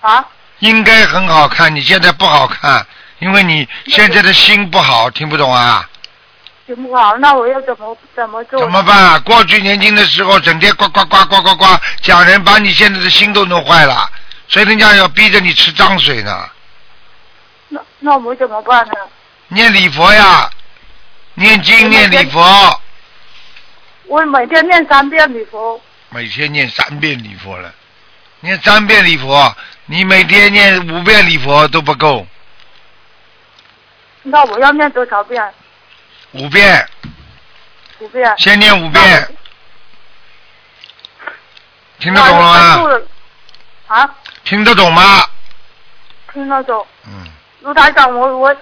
[0.00, 0.24] 啊？
[0.60, 2.86] 应该很好看，你现在不好看，
[3.18, 5.88] 因为你现在的心不好，听不懂啊？
[6.66, 8.60] 行不好，那我要怎么怎么做？
[8.60, 9.18] 怎么办啊？
[9.20, 11.66] 过去年轻的时候，整天呱呱呱呱呱呱
[12.00, 14.10] 讲人，把你现在的心都弄坏了，
[14.48, 16.48] 所以人家要逼着你吃脏水呢。
[17.68, 18.92] 那那我怎么办呢？
[19.48, 20.50] 念礼佛呀，
[21.34, 22.80] 念经念礼佛，
[24.06, 25.80] 我每天念三遍礼佛，
[26.10, 27.72] 每天念三遍礼佛了，
[28.40, 32.26] 念三遍礼佛，你每天念五遍礼佛都不够，
[34.22, 35.42] 那我要念多少遍？
[36.32, 36.86] 五遍，
[38.00, 38.34] 五遍。
[38.36, 39.28] 先念五遍，
[41.98, 43.00] 听得懂了吗？
[43.86, 45.24] 啊，听得懂吗？
[46.34, 46.86] 听得懂。
[47.06, 47.26] 嗯。
[47.62, 48.54] 卢台长，我我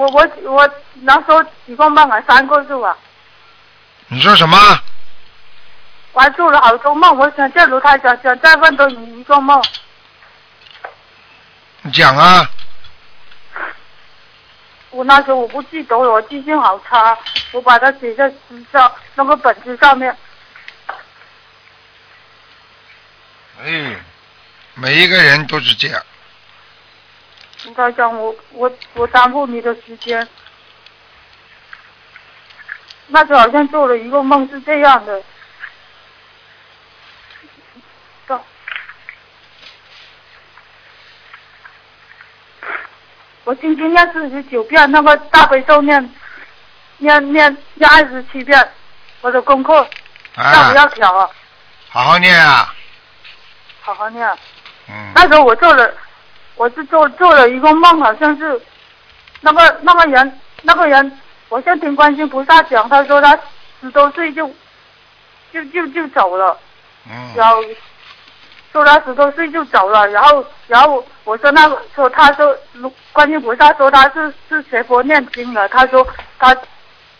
[0.00, 0.70] 我我我
[1.02, 2.96] 那时候一共梦了三个是吧？
[4.08, 4.56] 你说什么？
[6.12, 9.62] 我还做了好多梦，我想叫卢台长想再问多你一个梦。
[11.82, 12.50] 你讲啊，
[14.88, 17.18] 我那时候我不记得了，我记性好差，
[17.52, 20.16] 我把它写在纸上那个本子上面。
[23.62, 23.96] 哎，
[24.74, 26.02] 每一个人都是这样。
[27.64, 30.26] 卢台长，我我我耽误你的时间。
[33.08, 35.22] 那时候好像做了一个梦是这样的。
[38.26, 38.42] 到
[43.44, 46.14] 我今天念四十九遍，那个大悲咒念
[46.98, 48.72] 念念念二十七遍，
[49.20, 49.74] 我的功课
[50.36, 51.28] 要不要调啊？
[51.90, 52.72] 好好念啊，
[53.82, 54.26] 好好念。
[54.88, 55.12] 嗯。
[55.14, 55.92] 那时候我做了，
[56.60, 58.60] 我是做做了一个梦，好像是
[59.40, 63.34] 那个那个人那个人，我先听观世音菩萨讲，他说他
[63.80, 64.46] 十多岁就
[65.50, 66.54] 就就就走了，
[67.08, 67.32] 嗯。
[67.34, 67.56] 然后
[68.72, 72.54] 说他十多岁就走了，然后然后我说那个说他说
[73.14, 76.06] 观世音菩萨说他是是学佛念经的，他说
[76.38, 76.54] 他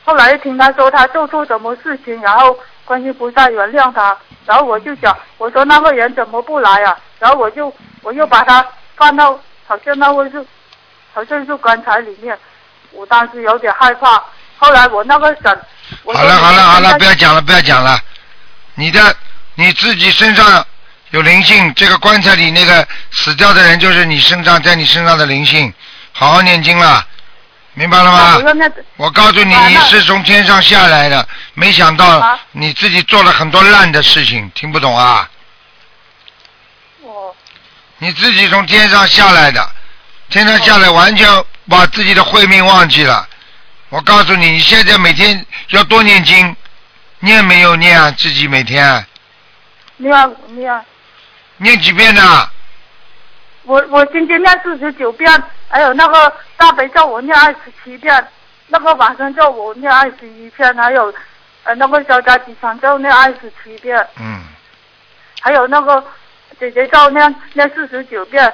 [0.05, 4.15] 后来听他说他做错什么事情，然后观世音菩萨原谅他，
[4.45, 6.95] 然后我就讲我说那个人怎么不来啊？
[7.19, 7.73] 然后我就
[8.03, 8.63] 我又把他
[9.01, 10.45] 放到好像那位是
[11.15, 12.39] 好像是棺材里面，
[12.93, 14.23] 我当时有点害怕。
[14.59, 15.59] 后来我那个婶，
[16.03, 17.99] 我好了好了好了，不要讲了不要讲了，
[18.75, 19.17] 你的
[19.55, 20.63] 你自己身上
[21.13, 25.73] 有灵性，这个棺材里那个死掉的人就是你身上在你身上的灵性，
[26.13, 27.03] 好好念经了，
[27.73, 28.39] 明白了吗？
[28.99, 35.27] 我告诉你，你是从天上下来的，没想到你自己做了很多烂的事情，听不懂啊？
[38.01, 38.07] 哦。
[38.07, 39.71] 你自己从天上下来的，
[40.29, 43.27] 天上下来完全把自己的慧命忘记了。
[43.91, 46.57] 我告诉你，你现在每天要多念经，
[47.21, 48.11] 念没有念啊？
[48.13, 49.05] 自己每天
[49.97, 50.85] 念念，
[51.59, 52.49] 念几遍呢？
[53.65, 55.31] 我我今天念四十九遍，
[55.69, 58.27] 还有那个大悲咒我念二十七遍，
[58.69, 61.13] 那个晚上咒我念二十一遍，还有
[61.65, 64.43] 呃那个小家吉祥咒念二十七遍，嗯，
[65.41, 66.03] 还有那个
[66.61, 68.53] 姐姐咒念念四十九遍。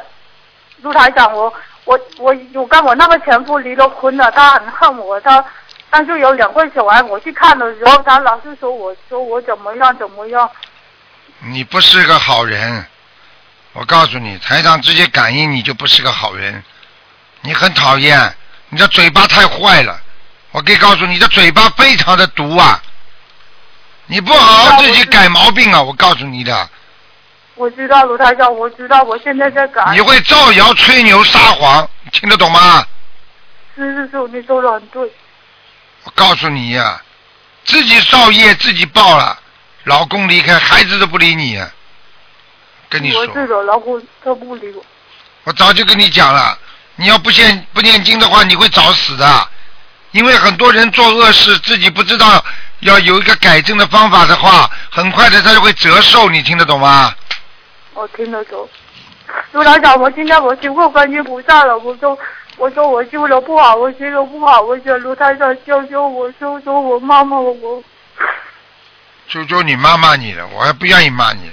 [0.83, 1.53] 陆台长，我
[1.85, 5.45] 我我我跟我那个前夫离了婚了，他很恨我，他
[5.91, 10.49] 但是有两个小孩，我去看的时候，他老是说我说我怎么样怎么样，
[11.41, 12.85] 你不是个好人，
[13.73, 16.63] 我告诉你，台长直接感应你就不是个好人，
[17.41, 18.37] 你很讨厌，
[18.69, 19.99] 你的嘴巴太坏了，
[20.53, 22.81] 我可以告诉你，你的嘴巴非常的毒啊，
[24.07, 26.69] 你不好好自己改毛病啊，我告诉你的，
[27.57, 29.83] 我知道卢台长，我知道我现在在改。
[29.93, 32.87] 你会造谣吹牛撒谎，听得懂吗？
[33.75, 35.03] 是是是，你说的很对。
[36.05, 37.01] 我告诉你呀、
[37.65, 39.39] 自己造业自己报了，
[39.85, 41.71] 老公离开，孩子都不理你呀、
[42.91, 44.85] 跟你说，我这种，老公他不理我。
[45.45, 46.59] 我早就跟你讲了，
[46.97, 49.49] 你要不念不念经的话，你会早死的。
[50.13, 52.43] 因为很多人做恶事，自己不知道
[52.81, 57.15] 要有一个改正的方法的话，很快的他就会折寿，你听得懂吗？
[57.97, 58.69] 我听得懂。
[59.53, 62.17] 卢台长，我今天我修过观音菩萨了，我说
[62.59, 67.83] 我说我修的不好，我修的不好，我想卢台长救救我，救救我妈妈，我
[69.29, 71.51] 求求你妈骂你了，我还不愿意骂你，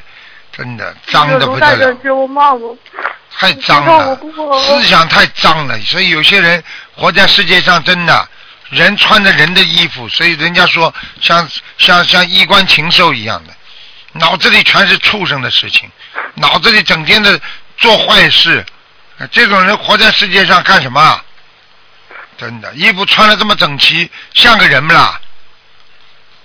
[0.52, 1.78] 真的脏的不卢得了。
[1.78, 2.78] 台长救我骂我，
[3.36, 4.16] 太脏了，
[4.60, 6.64] 思想太脏了，所以有些人
[6.96, 8.28] 活在世界上，真的
[8.70, 13.54] 人穿着人的衣服，所以人家说像像像衣冠禽兽一样的，
[14.14, 15.90] 脑子里全是畜生的事情，
[16.36, 17.40] 脑子里整天的
[17.78, 18.66] 做坏事，
[19.18, 21.24] 呃这种人活在世界上干什么啊？
[22.38, 25.20] 真的，衣服穿的这么整齐，像个人不啦？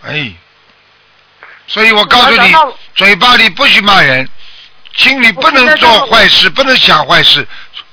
[0.03, 0.33] 哎，
[1.67, 2.55] 所以我告诉你，
[2.95, 4.29] 嘴巴里不许骂人，
[4.95, 7.47] 心里不能做坏事，不能想坏事。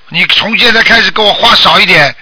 [0.08, 2.14] 你从现在开始给我话少一点。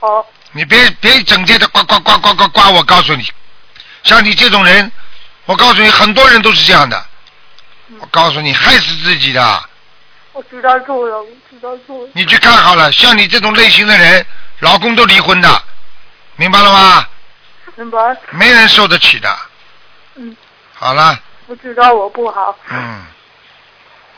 [0.00, 0.26] 好。
[0.54, 3.32] 你别别整天的呱呱呱呱呱呱，我告诉你，
[4.04, 4.92] 像你这种人，
[5.46, 7.04] 我告诉你，很多人都是这样的。
[7.98, 9.64] 我告诉你，害死自己的。
[10.32, 12.10] 我知道错了，我知道错了。
[12.14, 14.24] 你去看好了，像你这种类型的人，
[14.60, 15.62] 老公都离婚的，
[16.36, 17.06] 明白了吗？
[17.74, 18.16] 明白。
[18.30, 19.36] 没人受得起的。
[20.14, 20.36] 嗯。
[20.74, 22.56] 好了，我知道我不好。
[22.70, 23.04] 嗯，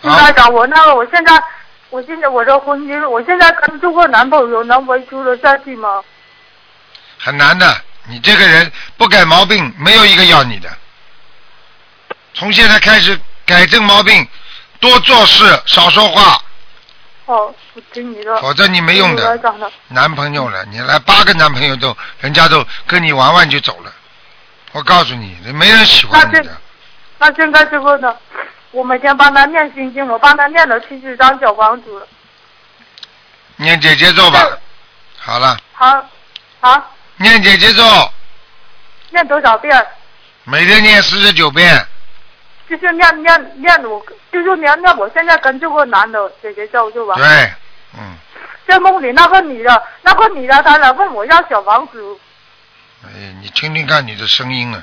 [0.03, 1.43] 卢台长，我那个我现在，
[1.91, 6.03] 我现在我这婚姻，我现在跟这个男朋友能维持得下去吗？
[7.19, 7.81] 很难的。
[8.07, 10.69] 你这个人不改毛病，没有一个要你的。
[12.35, 14.27] 从现在开始改正毛病，
[14.81, 16.43] 多做事，少说话，
[17.27, 18.37] 哦，我听你的。
[18.39, 19.41] 否则你没用的。
[19.89, 23.93] 男朋友了，你来八个男朋友都，人家都跟你玩玩就走了。
[24.73, 26.61] 我告诉你，没人喜欢你那的。
[27.19, 28.15] 那现在这个呢？
[28.73, 32.07] 我每天帮他念心经，我帮他念了七十张小房子了。
[33.57, 34.45] 念姐姐咒吧。
[35.17, 36.05] 好了，好，
[36.61, 38.13] 好，念姐姐咒，
[39.11, 39.87] 念多少遍？
[40.43, 41.87] 每天念四十九遍。
[42.79, 47.19] 就是念念念我，就是念念我现在跟这个男的姐姐咒就完。
[47.19, 47.53] 对，
[47.99, 48.17] 嗯
[48.67, 52.19] 在梦里那个女的，那个女的她来问我要小房子，
[53.05, 53.11] 哎，
[53.43, 54.83] 你听听看你的声音啊，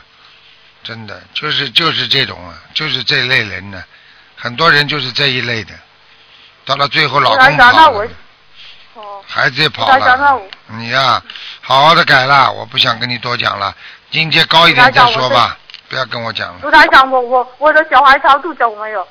[0.83, 3.83] 真的就是就是这种啊，就是这类人呢，
[4.35, 5.73] 很多人就是这一类的，
[6.63, 8.07] 到了最后老公跑了，，
[9.25, 11.19] 孩子也跑了，你呀、
[11.59, 13.75] 好好的改了，我不想跟你多讲了，
[14.11, 15.57] 境界高一点再说吧，
[15.91, 16.59] 不要跟我讲了。
[16.63, 19.05] 卢台长，我我我的小孩超度走没有？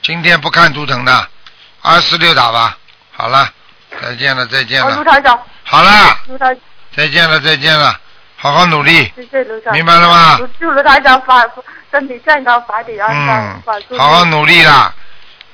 [0.00, 1.28] 今天不看图腾的，
[1.82, 2.78] 二四六打吧。
[3.12, 3.46] 好了，
[4.00, 6.56] 再见了，再见了，卢了，台长，好了，卢台，
[6.96, 7.94] 再见了，再见了，
[8.36, 9.12] 好好努力。
[9.14, 9.74] 谢谢卢台长。
[9.74, 11.46] 明白了吗祝祝卢台长法
[11.90, 14.94] 身体健康，法体安康，嗯法顺利好好努力啦！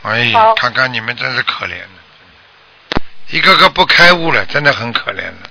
[0.04, 3.00] 哎，看看你们真是可怜的，
[3.30, 5.50] 一个个不开悟了，真的很可怜了。